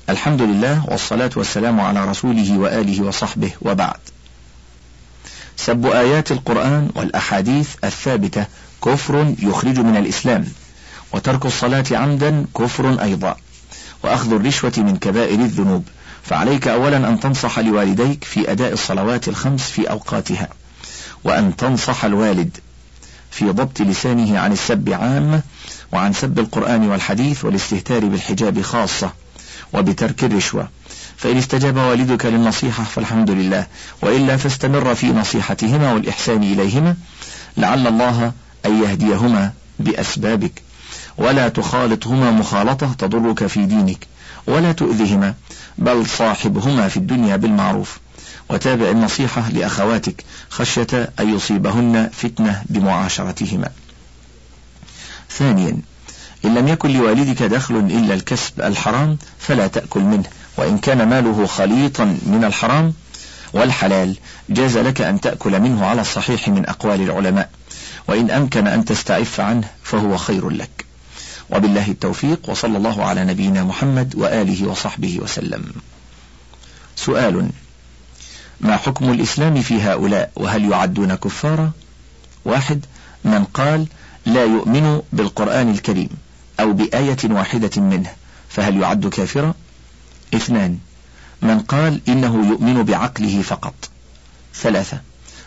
الحمد 0.10 0.42
لله 0.42 0.86
والصلاة 0.88 1.30
والسلام 1.36 1.82
على 1.82 2.06
رسوله 2.06 2.58
وآله 2.58 3.04
وصحبه 3.04 3.52
وبعد. 3.62 3.98
سب 5.58 5.86
آيات 5.86 6.32
القرآن 6.32 6.90
والأحاديث 6.96 7.70
الثابتة 7.84 8.46
كفر 8.86 9.36
يخرج 9.40 9.80
من 9.80 9.98
الإسلام 9.98 10.46
وترك 11.14 11.46
الصلاة 11.46 11.86
عمدا 11.92 12.46
كفر 12.58 13.02
أيضا 13.02 13.36
وأخذ 14.04 14.34
الرشوة 14.34 14.74
من 14.78 14.98
كبائر 14.98 15.40
الذنوب. 15.40 15.84
فعليك 16.24 16.68
أولا 16.68 16.98
أن 16.98 17.20
تنصح 17.20 17.60
لوالديك 17.60 18.24
في 18.24 18.52
أداء 18.52 18.74
الصلوات 18.74 19.28
الخمس 19.28 19.62
في 19.62 19.90
أوقاتها 19.90 20.48
وأن 21.24 21.56
تنصح 21.56 22.06
الوالد 22.06 22.58
في 23.32 23.46
ضبط 23.46 23.82
لسانه 23.82 24.40
عن 24.40 24.52
السب 24.52 24.90
عامة 24.90 25.42
وعن 25.92 26.14
سب 26.14 26.40
القرآن 26.40 26.90
والحديث 26.90 27.46
والاستهتار 27.46 28.06
بالحجاب 28.06 28.62
خاصة 28.62 29.12
وبترك 29.74 30.24
الرشوة. 30.24 30.68
فإن 31.18 31.38
استجاب 31.38 31.78
والدك 31.78 32.26
للنصيحة 32.26 32.84
فالحمد 32.84 33.30
لله. 33.30 33.66
وإلا 34.02 34.38
فاستمر 34.38 34.96
في 34.96 35.08
نصيحتهما 35.08 35.94
والإحسان 35.94 36.44
إليهما 36.44 36.96
لعل 37.58 37.88
الله 37.88 38.32
أن 38.66 38.84
يهديهما 38.84 39.52
بأسبابك. 39.80 40.62
ولا 41.18 41.50
تخالطهما 41.50 42.32
مخالطة 42.32 42.94
تضرك 42.94 43.48
في 43.48 43.66
دينك. 43.66 44.08
ولا 44.48 44.72
تؤذهما 44.72 45.34
بل 45.78 46.06
صاحبهما 46.06 46.88
في 46.88 46.98
الدنيا 46.98 47.36
بالمعروف. 47.36 48.00
وتابع 48.50 48.90
النصيحة 48.90 49.50
لأخواتك 49.50 50.24
خشية 50.50 51.10
أن 51.20 51.36
يصيبهن 51.36 52.10
فتنة 52.14 52.62
بمعاشرتهما. 52.66 53.70
ثانيا 55.30 55.78
إن 56.46 56.56
لم 56.56 56.68
يكن 56.68 56.90
لوالدك 56.94 57.44
دخل 57.44 57.76
إلا 57.76 58.14
الكسب 58.14 58.62
الحرام 58.62 59.18
فلا 59.40 59.68
تأكل 59.68 60.00
منه 60.00 60.24
وإن 60.58 60.78
كان 60.78 61.10
ماله 61.10 61.46
خليطا 61.46 62.06
من 62.06 62.44
الحرام 62.44 62.94
والحلال 63.54 64.18
جاز 64.50 64.78
لك 64.78 65.02
أن 65.02 65.22
تأكل 65.22 65.60
منه 65.60 65.86
على 65.86 66.02
الصحيح 66.02 66.48
من 66.50 66.70
أقوال 66.70 67.02
العلماء 67.02 67.50
وإن 68.08 68.32
أمكن 68.32 68.68
أن 68.68 68.86
تستعف 68.86 69.40
عنه 69.40 69.68
فهو 69.84 70.18
خير 70.18 70.50
لك. 70.50 70.86
وبالله 71.50 71.88
التوفيق 71.88 72.50
وصلى 72.50 72.78
الله 72.78 73.06
على 73.06 73.26
نبينا 73.26 73.64
محمد 73.64 74.16
وآله 74.16 74.68
وصحبه 74.68 75.20
وسلم. 75.20 75.66
سؤال 76.96 77.50
ما 78.62 78.78
حكم 78.78 79.12
الإسلام 79.12 79.62
في 79.62 79.82
هؤلاء؟ 79.82 80.32
وهل 80.36 80.72
يعدون 80.72 81.16
كفارا؟ 81.16 81.72
واحد 82.46 82.86
من 83.24 83.44
قال 83.44 83.88
لا 84.26 84.44
يؤمن 84.44 85.02
بالقرآن 85.14 85.72
الكريم 85.72 86.10
أو 86.60 86.74
بآية 86.74 87.18
واحدة 87.24 87.82
منه 87.82 88.10
فهل 88.50 88.82
يعد 88.82 89.08
كافرا؟ 89.08 89.54
اثنان 90.34 90.78
من 91.42 91.60
قال 91.60 92.02
إنه 92.08 92.48
يؤمن 92.48 92.84
بعقله 92.84 93.42
فقط. 93.42 93.74
ثلاثة 94.56 95.02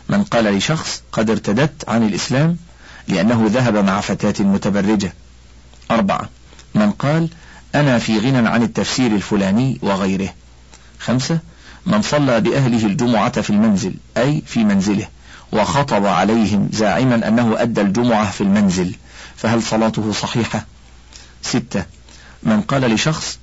من 0.08 0.22
قال 0.24 0.44
لشخص 0.44 1.02
قد 1.12 1.30
ارتدت 1.30 1.88
عن 1.88 2.02
الإسلام 2.02 2.56
لأنه 3.08 3.46
ذهب 3.52 3.76
مع 3.76 4.00
فتاة 4.00 4.44
متبرجة. 4.44 5.14
أربعة 5.90 6.28
من 6.74 6.90
قال 6.90 7.28
أنا 7.74 7.98
في 7.98 8.18
غنى 8.18 8.48
عن 8.48 8.62
التفسير 8.62 9.14
الفلاني 9.14 9.78
وغيره. 9.82 10.34
خمسة 10.98 11.38
من 11.86 12.02
صلى 12.02 12.40
بأهله 12.40 12.86
الجمعة 12.86 13.40
في 13.40 13.50
المنزل 13.50 13.94
أي 14.16 14.42
في 14.46 14.64
منزله 14.64 15.08
وخطب 15.52 16.06
عليهم 16.06 16.68
زاعما 16.72 17.28
أنه 17.28 17.62
أدى 17.62 17.80
الجمعة 17.80 18.30
في 18.30 18.40
المنزل. 18.40 18.94
فهل 19.36 19.62
صلاته 19.62 20.12
صحيحة؟ 20.12 20.66
ستة. 21.42 21.84
من 22.42 22.60
قال 22.60 22.82
لشخص 22.82 23.38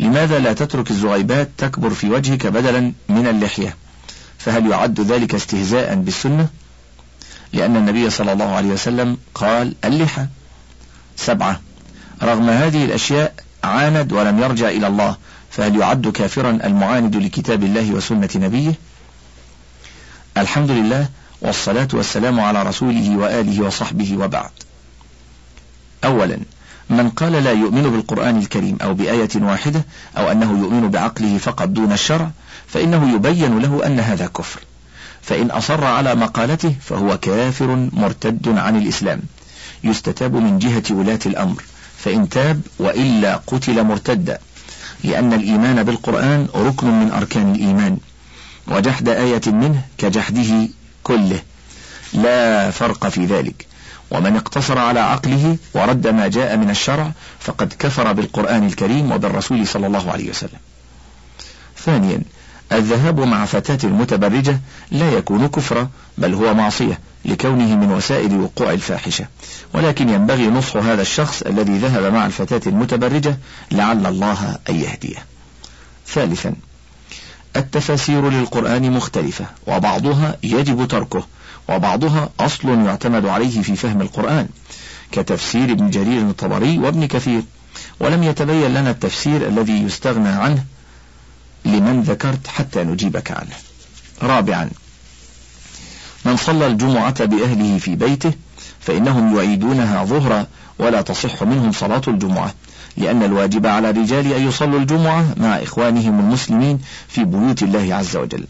لماذا 0.00 0.38
لا 0.38 0.52
تترك 0.52 0.90
الزغيبات 0.90 1.50
تكبر 1.58 1.90
في 1.90 2.10
وجهك 2.10 2.46
بدلا 2.46 2.92
من 3.08 3.26
اللحية؟ 3.26 3.76
فهل 4.38 4.70
يعد 4.70 5.00
ذلك 5.00 5.34
استهزاء 5.34 5.94
بالسنة؟ 5.94 6.48
لأن 7.52 7.76
النبي 7.76 8.10
صلى 8.10 8.32
الله 8.32 8.54
عليه 8.54 8.68
وسلم 8.68 9.18
قال 9.34 9.74
اللحى. 9.84 10.26
سبعة. 11.16 11.60
رغم 12.22 12.50
هذه 12.50 12.84
الأشياء 12.84 13.34
عاند 13.64 14.12
ولم 14.12 14.38
يرجع 14.38 14.68
إلى 14.68 14.86
الله. 14.86 15.16
فهل 15.56 15.80
يعد 15.80 16.08
كافرا 16.08 16.50
المعاند 16.50 17.16
لكتاب 17.16 17.64
الله 17.64 17.92
وسنة 17.92 18.28
نبيه؟ 18.36 18.74
الحمد 20.36 20.70
لله 20.70 21.08
والصلاة 21.40 21.88
والسلام 21.92 22.40
على 22.40 22.62
رسوله 22.62 23.16
وآله 23.16 23.62
وصحبه 23.62 24.16
وبعد. 24.16 24.50
أولا 26.04 26.38
من 26.90 27.10
قال 27.10 27.32
لا 27.32 27.52
يؤمن 27.52 27.82
بالقرآن 27.82 28.38
الكريم 28.38 28.78
أو 28.82 28.94
بآية 28.94 29.28
واحدة 29.36 29.84
أو 30.16 30.32
أنه 30.32 30.58
يؤمن 30.58 30.90
بعقله 30.90 31.38
فقط 31.38 31.68
دون 31.68 31.92
الشرع 31.92 32.30
فإنه 32.66 33.14
يبين 33.14 33.58
له 33.58 33.86
أن 33.86 34.00
هذا 34.00 34.26
كفر. 34.26 34.60
فإن 35.22 35.50
أصر 35.50 35.84
على 35.84 36.14
مقالته 36.14 36.74
فهو 36.80 37.18
كافر 37.18 37.88
مرتد 37.92 38.48
عن 38.48 38.76
الإسلام. 38.76 39.20
يستتاب 39.84 40.34
من 40.34 40.58
جهة 40.58 40.84
ولاة 40.90 41.20
الأمر 41.26 41.62
فإن 41.98 42.28
تاب 42.28 42.60
وإلا 42.78 43.36
قتل 43.46 43.84
مرتدا. 43.84 44.38
لأن 45.04 45.32
الإيمان 45.32 45.82
بالقرآن 45.82 46.48
ركن 46.54 47.00
من 47.00 47.10
أركان 47.12 47.54
الإيمان 47.54 47.98
وجحد 48.68 49.08
آية 49.08 49.40
منه 49.46 49.82
كجحده 49.98 50.68
كله. 51.02 51.42
لا 52.12 52.70
فرق 52.70 53.08
في 53.08 53.24
ذلك. 53.26 53.66
ومن 54.10 54.36
اقتصر 54.36 54.78
على 54.78 55.00
عقله 55.00 55.56
ورد 55.74 56.06
ما 56.06 56.28
جاء 56.28 56.56
من 56.56 56.70
الشرع 56.70 57.12
فقد 57.40 57.72
كفر 57.78 58.12
بالقرآن 58.12 58.66
الكريم 58.66 59.12
وبالرسول 59.12 59.66
صلى 59.66 59.86
الله 59.86 60.12
عليه 60.12 60.30
وسلم. 60.30 60.58
ثانيا 61.84 62.20
الذهاب 62.72 63.20
مع 63.20 63.44
فتاة 63.44 63.88
متبرجة 63.88 64.60
لا 64.90 65.12
يكون 65.12 65.46
كفرا 65.46 65.88
بل 66.18 66.34
هو 66.34 66.54
معصية 66.54 66.98
لكونه 67.24 67.76
من 67.76 67.92
وسائل 67.92 68.40
وقوع 68.40 68.70
الفاحشة. 68.70 69.26
ولكن 69.74 70.08
ينبغي 70.08 70.46
نصح 70.46 70.76
هذا 70.76 71.02
الشخص 71.02 71.42
الذي 71.42 71.78
ذهب 71.78 72.12
مع 72.12 72.26
الفتاة 72.26 72.60
المتبرجة 72.66 73.36
لعل 73.70 74.06
الله 74.06 74.58
أن 74.70 74.74
يهديه. 74.74 75.16
ثالثا 76.06 76.54
التفاسير 77.56 78.30
للقرآن 78.30 78.90
مختلفة 78.90 79.46
وبعضها 79.66 80.36
يجب 80.42 80.88
تركه 80.88 81.26
وبعضها 81.68 82.30
أصل 82.40 82.68
يعتمد 82.68 83.26
عليه 83.26 83.62
في 83.62 83.76
فهم 83.76 84.00
القرآن 84.00 84.48
كتفسير 85.12 85.72
ابن 85.72 85.90
جرير 85.90 86.20
الطبري 86.20 86.78
وابن 86.78 87.06
كثير. 87.06 87.42
ولم 88.00 88.22
يتبين 88.22 88.74
لنا 88.74 88.90
التفسير 88.90 89.48
الذي 89.48 89.82
يستغنى 89.82 90.28
عنه 90.28 90.64
لمن 91.64 92.02
ذكرت 92.02 92.46
حتى 92.46 92.84
نجيبك 92.84 93.30
عنه. 93.30 93.56
رابعا 94.22 94.70
من 96.24 96.36
صلى 96.36 96.66
الجمعة 96.66 97.24
بأهله 97.24 97.78
في 97.78 97.96
بيته 97.96 98.32
فإنهم 98.80 99.36
يعيدونها 99.36 100.04
ظهرا 100.04 100.46
ولا 100.78 101.02
تصح 101.02 101.42
منهم 101.42 101.72
صلاة 101.72 102.02
الجمعة 102.08 102.54
لأن 102.96 103.22
الواجب 103.22 103.66
على 103.66 103.90
الرجال 103.90 104.32
أن 104.32 104.48
يصلوا 104.48 104.78
الجمعة 104.78 105.34
مع 105.36 105.62
إخوانهم 105.62 106.20
المسلمين 106.20 106.80
في 107.08 107.24
بيوت 107.24 107.62
الله 107.62 107.94
عز 107.94 108.16
وجل. 108.16 108.46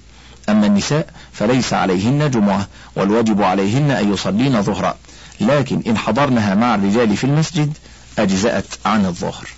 أما 0.48 0.66
النساء 0.66 1.06
فليس 1.32 1.72
عليهن 1.72 2.30
جمعة 2.30 2.68
والواجب 2.96 3.42
عليهن 3.42 3.90
أن 3.90 4.12
يصلين 4.12 4.62
ظهرا. 4.62 4.96
لكن 5.40 5.82
إن 5.86 5.98
حضرنها 5.98 6.54
مع 6.54 6.74
الرجال 6.74 7.16
في 7.16 7.24
المسجد 7.24 7.72
أجزأت 8.18 8.66
عن 8.84 9.06
الظهر. 9.06 9.48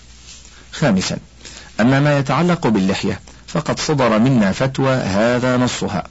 خامسا 0.72 1.18
أما 1.80 2.00
ما 2.00 2.18
يتعلق 2.18 2.66
باللحية 2.66 3.20
فقد 3.46 3.80
صدر 3.80 4.18
منا 4.18 4.52
فتوى 4.52 4.94
هذا 4.94 5.56
نصها. 5.56 6.04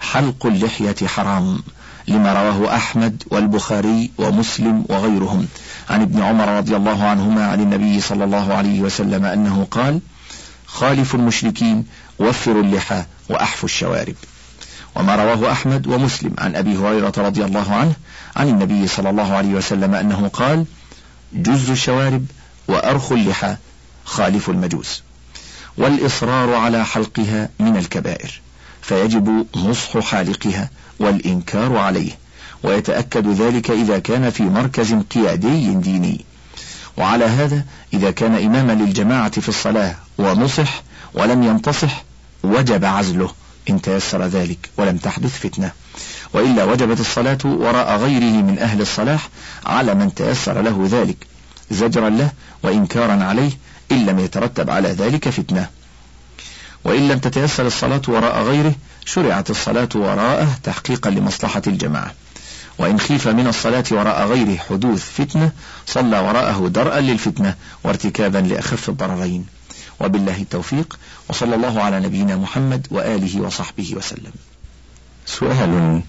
حلق 0.00 0.46
اللحية 0.46 1.06
حرام 1.06 1.62
لما 2.08 2.32
رواه 2.32 2.76
أحمد 2.76 3.22
والبخاري 3.30 4.10
ومسلم 4.18 4.84
وغيرهم. 4.88 5.48
عن 5.90 6.02
ابن 6.02 6.22
عمر 6.22 6.48
رضي 6.48 6.76
الله 6.76 7.04
عنهما 7.04 7.46
عن 7.46 7.60
النبي 7.60 8.00
صلى 8.00 8.24
الله 8.24 8.54
عليه 8.54 8.80
وسلم 8.80 9.24
أنه 9.24 9.66
قال 9.70 10.00
خالفوا 10.66 11.20
المشركين 11.20 11.86
وفروا 12.18 12.62
اللحى 12.62 13.04
وأحفوا 13.28 13.68
الشوارب. 13.68 14.14
وما 14.96 15.16
رواه 15.16 15.52
أحمد 15.52 15.86
ومسلم 15.86 16.34
عن 16.38 16.56
أبي 16.56 16.76
هريرة 16.76 17.12
رضي 17.16 17.44
الله 17.44 17.74
عنه 17.74 17.92
عن 18.36 18.48
النبي 18.48 18.86
صلى 18.86 19.10
الله 19.10 19.34
عليه 19.36 19.54
وسلم 19.54 19.94
أنه 19.94 20.28
قال 20.28 20.64
جز 21.32 21.70
الشوارب 21.70 22.26
وأرخ 22.68 23.12
اللحى 23.12 23.56
خالف 24.04 24.50
المجوس. 24.50 25.02
والإصرار 25.78 26.54
على 26.54 26.84
حلقها 26.84 27.48
من 27.58 27.76
الكبائر 27.76 28.40
فيجب 28.82 29.46
نصح 29.56 29.98
حالقها 29.98 30.70
والإنكار 31.00 31.76
عليه 31.76 32.12
ويتأكد 32.62 33.28
ذلك 33.28 33.70
إذا 33.70 33.98
كان 33.98 34.30
في 34.30 34.42
مركز 34.42 34.94
قيادي 34.94 35.74
ديني. 35.74 36.24
وعلى 36.96 37.24
هذا 37.24 37.64
إذا 37.92 38.10
كان 38.10 38.34
إماما 38.34 38.72
للجماعة 38.72 39.40
في 39.40 39.48
الصلاة 39.48 39.96
ونصح 40.18 40.82
ولم 41.14 41.42
ينتصح 41.42 42.04
وجب 42.42 42.84
عزله 42.84 43.30
إن 43.70 43.82
تيسر 43.82 44.26
ذلك 44.26 44.70
ولم 44.76 44.96
تحدث 44.96 45.38
فتنة. 45.38 45.70
وإلا 46.34 46.64
وجبت 46.64 47.00
الصلاة 47.00 47.38
وراء 47.44 47.96
غيره 47.98 48.42
من 48.42 48.58
أهل 48.58 48.80
الصلاح 48.80 49.28
على 49.66 49.94
من 49.94 50.14
تيسر 50.14 50.60
له 50.60 50.88
ذلك 50.90 51.26
زجرا 51.70 52.08
له 52.10 52.30
وإنكارا 52.62 53.24
عليه 53.24 53.50
إن 53.92 54.06
لم 54.06 54.18
يترتب 54.18 54.70
على 54.70 54.88
ذلك 54.88 55.28
فتنة. 55.28 55.68
وإن 56.84 57.08
لم 57.08 57.18
تتيسر 57.18 57.66
الصلاة 57.66 58.02
وراء 58.08 58.42
غيره 58.42 58.74
شرعت 59.04 59.50
الصلاة 59.50 59.88
وراءه 59.94 60.58
تحقيقا 60.62 61.10
لمصلحة 61.10 61.62
الجماعة. 61.66 62.14
وإن 62.78 63.00
خيف 63.00 63.28
من 63.28 63.46
الصلاة 63.46 63.84
وراء 63.90 64.26
غيره 64.26 64.56
حدوث 64.56 65.10
فتنة 65.10 65.52
صلى 65.86 66.18
وراءه 66.18 66.68
درءا 66.68 67.00
للفتنة 67.00 67.54
وارتكابا 67.84 68.38
لأخف 68.38 68.88
الضررين. 68.88 69.46
وبالله 70.00 70.36
التوفيق 70.36 70.98
وصلى 71.28 71.54
الله 71.54 71.80
على 71.80 72.00
نبينا 72.00 72.36
محمد 72.36 72.86
وآله 72.90 73.40
وصحبه 73.40 73.94
وسلم. 73.96 74.32
سؤال 75.26 76.02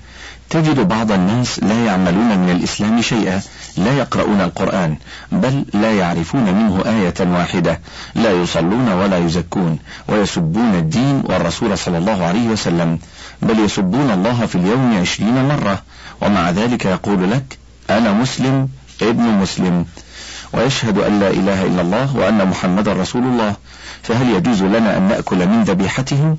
تجد 0.49 0.87
بعض 0.87 1.11
الناس 1.11 1.59
لا 1.63 1.85
يعملون 1.85 2.37
من 2.37 2.49
الإسلام 2.49 3.01
شيئا 3.01 3.41
لا 3.77 3.97
يقرؤون 3.97 4.41
القرآن 4.41 4.95
بل 5.31 5.65
لا 5.73 5.91
يعرفون 5.93 6.43
منه 6.43 6.83
آية 6.85 7.31
واحدة 7.33 7.79
لا 8.15 8.31
يصلون 8.31 8.91
ولا 8.91 9.17
يزكون 9.17 9.79
ويسبون 10.07 10.75
الدين 10.75 11.23
والرسول 11.25 11.77
صلى 11.77 11.97
الله 11.97 12.25
عليه 12.25 12.47
وسلم 12.47 12.99
بل 13.41 13.59
يسبون 13.59 14.11
الله 14.11 14.45
في 14.45 14.55
اليوم 14.55 14.97
عشرين 15.01 15.47
مرة 15.47 15.81
ومع 16.21 16.49
ذلك 16.49 16.85
يقول 16.85 17.31
لك 17.31 17.57
أنا 17.89 18.13
مسلم 18.13 18.69
ابن 19.01 19.23
مسلم. 19.23 19.85
ويشهد 20.53 20.97
أن 20.97 21.19
لا 21.19 21.29
إله 21.29 21.65
إلا 21.65 21.81
الله 21.81 22.17
وأن 22.17 22.47
محمد 22.47 22.89
رسول 22.89 23.23
الله. 23.23 23.55
فهل 24.03 24.29
يجوز 24.29 24.63
لنا 24.63 24.97
أن 24.97 25.07
نأكل 25.07 25.47
من 25.47 25.63
ذبيحتهم؟ 25.63 26.37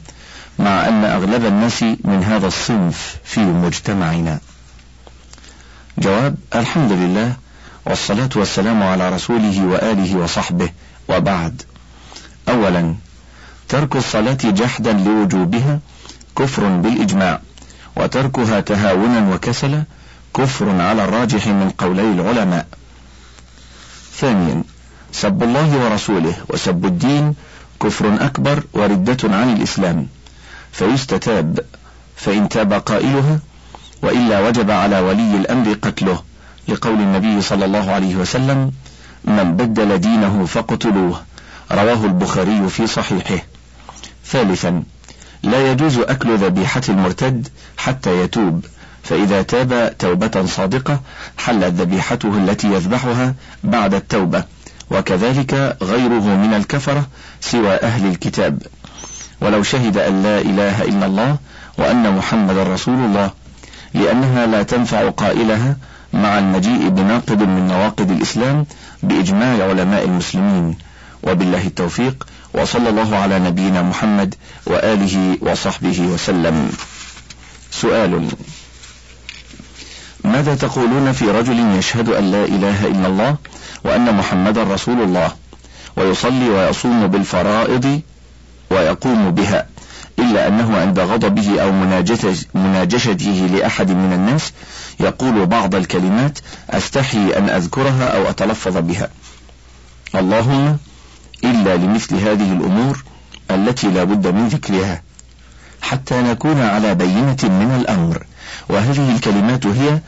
مع 0.61 0.89
أن 0.89 1.05
أغلب 1.05 1.45
الناس 1.45 1.83
من 1.83 2.25
هذا 2.25 2.47
الصنف 2.47 3.17
في 3.25 3.41
مجتمعنا. 3.41 4.39
جواب 5.99 6.37
الحمد 6.55 6.93
لله 6.93 7.37
والصلاة 7.87 8.29
والسلام 8.37 8.83
على 8.83 9.09
رسوله 9.09 9.67
وآله 9.67 10.17
وصحبه 10.17 10.71
وبعد. 11.09 11.63
أولا 12.49 12.95
ترك 13.69 13.97
الصلاة 13.97 14.39
جحدا 14.45 14.93
لوجوبها 14.93 15.81
كفر 16.37 16.69
بالإجماع 16.69 17.41
وتركها 17.97 18.61
تهاونا 18.61 19.35
وكسلا 19.35 19.85
كفر 20.35 20.81
على 20.81 21.05
الراجح 21.05 21.47
من 21.47 21.71
قولي 21.79 22.13
العلماء. 22.13 22.67
ثانيا 24.17 24.63
سب 25.13 25.43
الله 25.43 25.85
ورسوله 25.85 26.35
وسب 26.49 26.85
الدين 26.85 27.35
كفر 27.81 28.25
أكبر 28.25 28.63
وردة 28.73 29.37
عن 29.37 29.57
الإسلام. 29.57 30.07
فيستتاب 30.73 31.59
فإن 32.17 32.49
تاب 32.49 32.73
قائلها 32.73 33.39
وإلا 34.03 34.41
وجب 34.41 34.71
على 34.71 35.01
ولي 35.01 35.37
الأمر 35.37 35.73
قتله 35.73 36.23
لقول 36.69 36.95
النبي 37.01 37.43
صلى 37.43 37.65
الله 37.65 37.91
عليه 37.91 38.17
وسلم 38.17 38.73
من 39.25 39.57
بدل 39.57 39.99
دينه 39.99 40.45
فاقتلوه 40.47 41.23
رواه 41.73 42.05
البخاري 42.05 42.69
في 42.69 42.87
صحيحه. 42.87 43.39
ثالثا 44.27 44.83
لا 45.43 45.73
يجوز 45.73 45.99
أكل 45.99 46.37
ذبيحة 46.39 46.83
المرتد 46.89 47.49
حتى 47.77 48.21
يتوب 48.21 48.65
فإذا 49.03 49.43
تاب 49.43 49.95
توبة 49.99 50.47
صادقة 50.47 51.01
حلت 51.39 51.75
ذبيحته 51.75 52.39
التي 52.39 52.73
يذبحها 52.73 53.35
بعد 53.65 53.95
التوبة 53.95 54.45
وكذلك 54.91 55.77
غيره 55.83 56.37
من 56.37 56.55
الكفرة 56.55 57.07
سوى 57.41 57.75
أهل 57.75 58.07
الكتاب. 58.07 58.63
ولو 59.41 59.63
شهد 59.63 59.99
أن 59.99 60.23
لا 60.23 60.41
إله 60.41 60.85
إلا 60.85 61.07
الله 61.07 61.37
وأن 61.79 62.17
محمد 62.17 62.59
رسول 62.59 62.95
الله 62.95 63.31
لأنها 63.95 64.47
لا 64.47 64.63
تنفع 64.63 65.11
قائلها 65.11 65.77
مع 66.13 66.39
المجيء 66.39 66.89
بناقض 66.89 67.43
من 67.43 67.69
نواقض 67.69 68.11
الإسلام 68.11 68.67
بإجماع 69.03 69.69
علماء 69.69 70.05
المسلمين. 70.05 70.79
وبالله 71.23 71.67
التوفيق 71.67 72.27
وصلى 72.55 72.89
الله 72.89 73.17
على 73.17 73.39
نبينا 73.39 73.83
محمد 73.83 74.35
وآله 74.67 75.39
وصحبه 75.41 76.01
وسلم. 76.01 76.73
سؤال 77.71 78.29
ماذا 80.25 80.55
تقولون 80.55 81.13
في 81.13 81.25
رجل 81.25 81.59
يشهد 81.79 82.09
أن 82.09 82.31
لا 82.33 82.45
إله 82.45 82.87
إلا 82.87 83.07
الله 83.07 83.37
وأن 83.85 84.15
محمدا 84.15 84.63
رسول 84.63 85.03
الله 85.03 85.33
ويصلي 85.97 86.49
ويصوم 86.49 87.07
بالفرائض 87.07 88.01
ويقوم 88.71 89.31
بها 89.31 89.67
إلا 90.19 90.49
أنه 90.49 90.79
عند 90.79 91.01
غضبه 91.01 91.63
أو 91.63 91.73
مناجشته 92.55 93.47
لأحد 93.53 93.91
من 93.91 94.13
الناس 94.13 94.53
يقول 95.01 95.47
بعض 95.47 95.75
الكلمات 95.75 96.39
أستحي 96.71 97.37
أن 97.37 97.49
أذكرها 97.49 98.17
أو 98.17 98.31
أتلفظ 98.31 98.77
بها. 98.77 99.09
اللهم 100.15 100.77
إلا 101.45 101.77
لمثل 101.77 102.15
هذه 102.17 102.53
الأمور 102.53 103.05
التي 103.51 103.87
لا 103.89 104.05
بد 104.05 104.27
من 104.27 104.49
ذكرها 104.49 105.03
حتى 105.83 106.23
نكون 106.23 106.61
على 106.61 106.95
بينة 106.95 107.39
من 107.43 107.77
الأمر. 107.81 108.27
وهذه 108.69 109.15
الكلمات 109.15 109.67
هي 109.67 110.01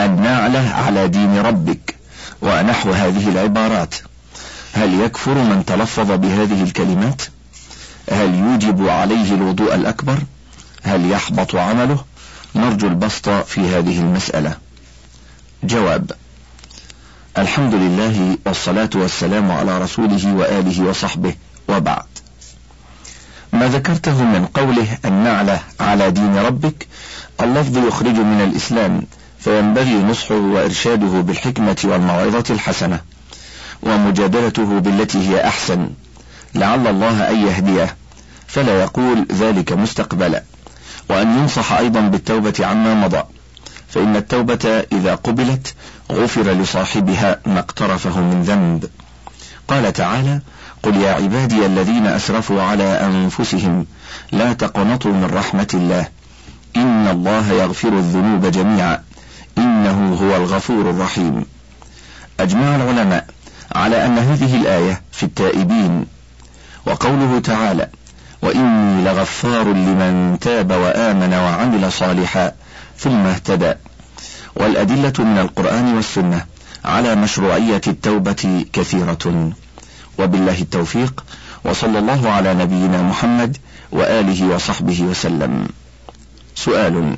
أن 0.00 0.22
نعله 0.22 0.68
على 0.70 1.08
دين 1.08 1.38
ربك 1.38 1.94
ونحو 2.42 2.90
هذه 2.90 3.28
العبارات. 3.28 3.94
هل 4.72 5.00
يكفر 5.00 5.34
من 5.34 5.64
تلفظ 5.66 6.12
بهذه 6.12 6.62
الكلمات؟ 6.62 7.22
هل 8.10 8.34
يوجب 8.34 8.88
عليه 8.88 9.34
الوضوء 9.34 9.74
الأكبر؟ 9.74 10.18
هل 10.82 11.10
يحبط 11.10 11.54
عمله؟ 11.56 12.04
نرجو 12.54 12.86
البسط 12.86 13.28
في 13.28 13.60
هذه 13.60 14.00
المسألة. 14.00 14.56
جواب 15.64 16.12
الحمد 17.38 17.74
لله 17.74 18.38
والصلاة 18.46 18.90
والسلام 18.94 19.50
على 19.50 19.78
رسوله 19.78 20.34
وآله 20.34 20.82
وصحبه 20.84 21.34
وبعد. 21.68 22.04
ما 23.52 23.68
ذكرته 23.68 24.24
من 24.24 24.46
قوله 24.46 24.98
النعلة 25.04 25.60
على 25.80 26.10
دين 26.10 26.36
ربك 26.36 26.86
اللفظ 27.40 27.78
يخرج 27.78 28.14
من 28.14 28.40
الإسلام 28.40 29.02
فينبغي 29.38 30.02
نصحه 30.02 30.34
وإرشاده 30.34 31.20
بالحكمة 31.20 31.76
والموعظة 31.84 32.44
الحسنة 32.50 33.00
ومجادلته 33.82 34.80
بالتي 34.80 35.28
هي 35.28 35.46
أحسن. 35.46 35.90
لعل 36.54 36.86
الله 36.86 37.30
أن 37.30 37.46
يهديه. 37.46 37.99
فلا 38.52 38.80
يقول 38.80 39.26
ذلك 39.32 39.72
مستقبلا. 39.72 40.42
وأن 41.08 41.38
ينصح 41.38 41.72
أيضا 41.72 42.00
بالتوبة 42.00 42.54
عما 42.60 42.94
مضى. 42.94 43.22
فإن 43.88 44.16
التوبة 44.16 44.84
إذا 44.92 45.14
قبلت 45.14 45.74
غفر 46.12 46.42
لصاحبها 46.42 47.40
ما 47.46 47.58
اقترفه 47.58 48.20
من 48.20 48.42
ذنب. 48.42 48.90
قال 49.68 49.92
تعالى 49.92 50.40
قل 50.82 50.96
يا 50.96 51.12
عبادي 51.12 51.66
الذين 51.66 52.06
أسرفوا 52.06 52.62
على 52.62 52.84
أنفسهم 52.84 53.86
لا 54.32 54.52
تقنطوا 54.52 55.12
من 55.12 55.30
رحمة 55.34 55.68
الله. 55.74 56.08
إن 56.76 57.08
الله 57.08 57.52
يغفر 57.52 57.88
الذنوب 57.88 58.46
جميعا. 58.46 59.02
إنه 59.58 60.14
هو 60.14 60.36
الغفور 60.36 60.90
الرحيم. 60.90 61.46
أجمع 62.40 62.76
العلماء 62.76 63.26
على 63.74 64.06
أن 64.06 64.18
هذه 64.18 64.56
الآية 64.56 65.02
في 65.12 65.22
التائبين. 65.22 66.06
وقوله 66.86 67.38
تعالى 67.38 67.88
وإني 68.42 69.04
لغفار 69.04 69.72
لمن 69.72 70.38
تاب 70.40 70.70
وآمن 70.70 71.34
وعمل 71.34 71.92
صالحا 71.92 72.52
ثم 72.98 73.26
اهتدى. 73.26 73.74
والأدلة 74.56 75.12
من 75.18 75.38
القرآن 75.38 75.94
والسنة 75.94 76.46
على 76.84 77.14
مشروعية 77.14 77.80
التوبة 77.86 78.66
كثيرة. 78.72 79.52
وبالله 80.18 80.60
التوفيق 80.60 81.24
وصلى 81.64 81.98
الله 81.98 82.30
على 82.30 82.54
نبينا 82.54 83.02
محمد 83.02 83.56
وآله 83.92 84.54
وصحبه 84.54 85.02
وسلم. 85.02 85.68
سؤال 86.54 87.16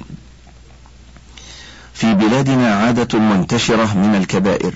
في 1.94 2.14
بلادنا 2.14 2.74
عادة 2.74 3.18
منتشرة 3.18 3.94
من 3.94 4.14
الكبائر 4.14 4.74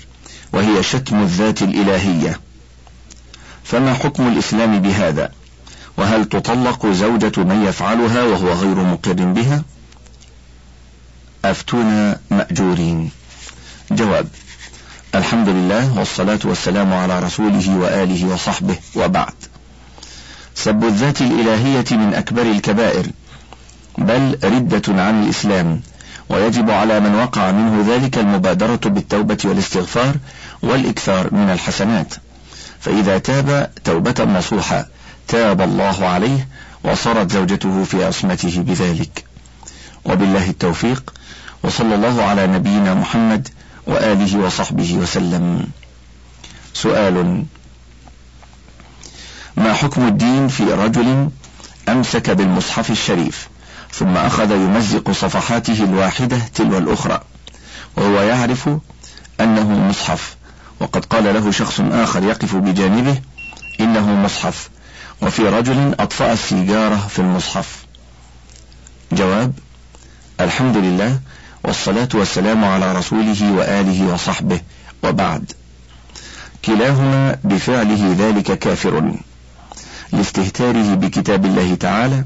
وهي 0.52 0.82
شتم 0.82 1.22
الذات 1.22 1.62
الإلهية. 1.62 2.40
فما 3.64 3.94
حكم 3.94 4.28
الإسلام 4.28 4.78
بهذا؟ 4.82 5.30
وهل 5.96 6.24
تطلق 6.24 6.86
زوجة 6.86 7.32
من 7.36 7.64
يفعلها 7.66 8.22
وهو 8.22 8.52
غير 8.52 8.74
مقر 8.74 9.12
بها؟ 9.12 9.62
أفتونا 11.44 12.18
مأجورين. 12.30 13.10
جواب 13.90 14.28
الحمد 15.14 15.48
لله 15.48 15.98
والصلاة 15.98 16.38
والسلام 16.44 16.92
على 16.92 17.20
رسوله 17.20 17.76
وآله 17.78 18.28
وصحبه 18.28 18.76
وبعد. 18.96 19.34
سب 20.54 20.84
الذات 20.84 21.20
الإلهية 21.20 21.84
من 21.90 22.14
أكبر 22.14 22.42
الكبائر 22.42 23.06
بل 23.98 24.38
ردة 24.44 25.02
عن 25.02 25.22
الإسلام 25.22 25.80
ويجب 26.28 26.70
على 26.70 27.00
من 27.00 27.14
وقع 27.14 27.50
منه 27.50 27.94
ذلك 27.94 28.18
المبادرة 28.18 28.80
بالتوبة 28.84 29.38
والاستغفار 29.44 30.14
والإكثار 30.62 31.34
من 31.34 31.50
الحسنات. 31.50 32.14
فإذا 32.80 33.18
تاب 33.18 33.70
توبة 33.84 34.24
نصوحة 34.24 34.86
تاب 35.28 35.60
الله 35.60 36.06
عليه 36.06 36.48
وصارت 36.84 37.32
زوجته 37.32 37.84
في 37.84 38.04
عصمته 38.04 38.62
بذلك. 38.62 39.24
وبالله 40.04 40.50
التوفيق 40.50 41.14
وصلى 41.62 41.94
الله 41.94 42.22
على 42.22 42.46
نبينا 42.46 42.94
محمد 42.94 43.48
وآله 43.86 44.38
وصحبه 44.38 44.94
وسلم. 44.94 45.66
سؤال 46.74 47.44
ما 49.56 49.72
حكم 49.72 50.06
الدين 50.06 50.48
في 50.48 50.64
رجل 50.64 51.28
أمسك 51.88 52.30
بالمصحف 52.30 52.90
الشريف 52.90 53.48
ثم 53.92 54.16
أخذ 54.16 54.50
يمزق 54.50 55.10
صفحاته 55.10 55.84
الواحدة 55.84 56.38
تلو 56.54 56.78
الأخرى؟ 56.78 57.20
وهو 57.96 58.20
يعرف 58.20 58.70
أنه 59.40 59.88
مصحف 59.88 60.36
وقد 60.80 61.04
قال 61.04 61.24
له 61.24 61.50
شخص 61.50 61.80
آخر 61.80 62.22
يقف 62.22 62.54
بجانبه 62.56 63.20
إنه 63.80 64.14
مصحف. 64.14 64.68
وفي 65.22 65.42
رجل 65.42 65.94
أطفأ 66.00 66.32
السيجارة 66.32 66.96
في 66.96 67.18
المصحف. 67.18 67.86
جواب 69.12 69.52
الحمد 70.40 70.76
لله 70.76 71.20
والصلاة 71.64 72.08
والسلام 72.14 72.64
على 72.64 72.92
رسوله 72.92 73.52
وآله 73.52 74.12
وصحبه 74.12 74.60
وبعد. 75.02 75.52
كلاهما 76.64 77.36
بفعله 77.44 78.16
ذلك 78.18 78.58
كافر. 78.58 79.14
لاستهتاره 80.12 80.94
بكتاب 80.94 81.44
الله 81.44 81.74
تعالى 81.74 82.24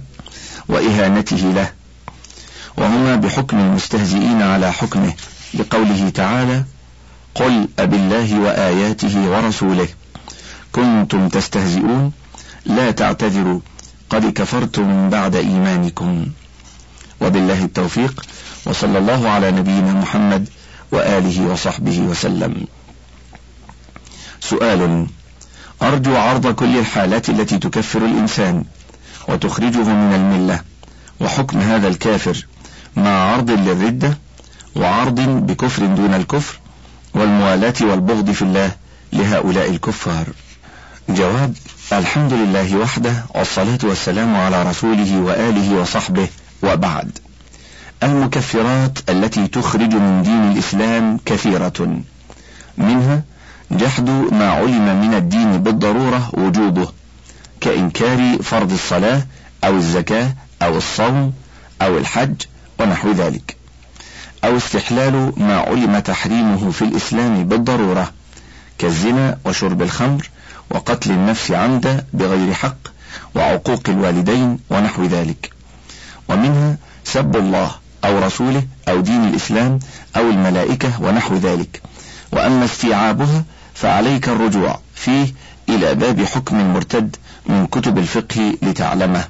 وإهانته 0.69 1.37
له. 1.37 1.73
وهما 2.77 3.17
بحكم 3.17 3.59
المستهزئين 3.59 4.43
على 4.43 4.73
حكمه 4.73 5.13
لقوله 5.55 6.11
تعالى 6.15 6.65
قل 7.35 7.69
أبالله 7.79 8.41
وآياته 8.41 9.31
ورسوله. 9.31 9.89
كنتم 10.73 11.29
تستهزئون؟ 11.29 12.13
لا 12.65 12.91
تعتذروا 12.91 13.61
قد 14.11 14.33
كفرتم 14.33 15.11
بعد 15.11 15.37
إيمانكم. 15.37 16.27
وبالله 17.21 17.65
التوفيق 17.65 18.27
وصلى 18.67 18.99
الله 18.99 19.29
على 19.29 19.51
نبينا 19.51 19.93
محمد 19.93 20.49
وآله 20.93 21.47
وصحبه 21.53 22.01
وسلم. 22.01 22.67
سؤال 24.41 25.07
أرجو 25.83 26.17
عرض 26.17 26.47
كل 26.47 26.79
الحالات 26.79 27.29
التي 27.29 27.59
تكفر 27.59 28.05
الإنسان 28.05 28.65
وتخرجه 29.29 29.85
من 29.85 30.15
الملة 30.15 30.61
وحكم 31.21 31.59
هذا 31.59 31.89
الكافر 31.89 32.47
مع 32.97 33.11
عرض 33.11 33.51
للردة 33.51 34.19
وعرض 34.77 35.21
بكفر 35.21 35.87
دون 35.87 36.15
الكفر 36.15 36.59
والموالاة 37.15 37.75
والبغض 37.81 38.31
في 38.31 38.43
الله 38.43 38.73
لهؤلاء 39.13 39.71
الكفار. 39.71 40.27
جواب 41.15 41.55
الحمد 41.93 42.33
لله 42.33 42.77
وحده 42.77 43.25
والصلاة 43.35 43.79
والسلام 43.83 44.37
على 44.37 44.63
رسوله 44.63 45.21
وآله 45.21 45.81
وصحبه 45.81 46.29
وبعد. 46.63 47.19
المكفرات 48.03 48.99
التي 49.11 49.47
تخرج 49.49 49.95
من 49.95 50.23
دين 50.23 50.53
الإسلام 50.53 51.21
كثيرة. 51.27 52.01
منها 52.79 53.23
جحد 53.71 54.11
ما 54.11 54.51
علم 54.51 55.01
من 55.01 55.15
الدين 55.15 55.63
بالضرورة 55.63 56.31
وجوبه 56.33 56.89
كإنكار 57.61 58.39
فرض 58.43 58.73
الصلاة 58.73 59.23
أو 59.65 59.77
الزكاة 59.77 60.35
أو 60.63 60.77
الصوم 60.77 61.33
أو 61.83 61.99
الحج 61.99 62.43
ونحو 62.81 63.11
ذلك. 63.13 63.57
أو 64.45 64.57
استحلال 64.57 65.33
ما 65.37 65.59
علم 65.59 65.99
تحريمه 65.99 66.71
في 66.71 66.83
الإسلام 66.83 67.45
بالضرورة 67.45 68.13
كالزنا 68.79 69.39
وشرب 69.45 69.83
الخمر 69.83 70.31
وقتل 70.71 71.11
النفس 71.11 71.51
عمدا 71.51 72.05
بغير 72.13 72.55
حق 72.55 72.77
وعقوق 73.35 73.83
الوالدين 73.89 74.59
ونحو 74.71 75.05
ذلك. 75.05 75.53
ومنها 76.29 76.77
سب 77.05 77.37
الله 77.37 77.71
أو 78.05 78.19
رسوله 78.19 78.63
أو 78.89 79.01
دين 79.01 79.25
الإسلام 79.25 79.79
أو 80.17 80.31
الملائكة 80.31 81.03
ونحو 81.03 81.37
ذلك. 81.37 81.83
وأما 82.33 82.65
استيعابها 82.65 83.45
فعليك 83.75 84.29
الرجوع 84.29 84.81
فيه 84.95 85.35
إلى 85.69 85.95
باب 85.95 86.25
حكم 86.25 86.61
المرتد 86.61 87.17
من 87.47 87.67
كتب 87.67 87.99
الفقه 87.99 88.55
لتعلمه. 88.63 89.25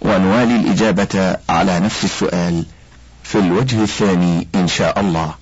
ونوالي 0.00 0.56
الإجابة 0.56 1.36
على 1.48 1.80
نفس 1.80 2.04
السؤال 2.04 2.64
في 3.22 3.38
الوجه 3.38 3.82
الثاني 3.82 4.48
إن 4.54 4.68
شاء 4.68 5.00
الله. 5.00 5.34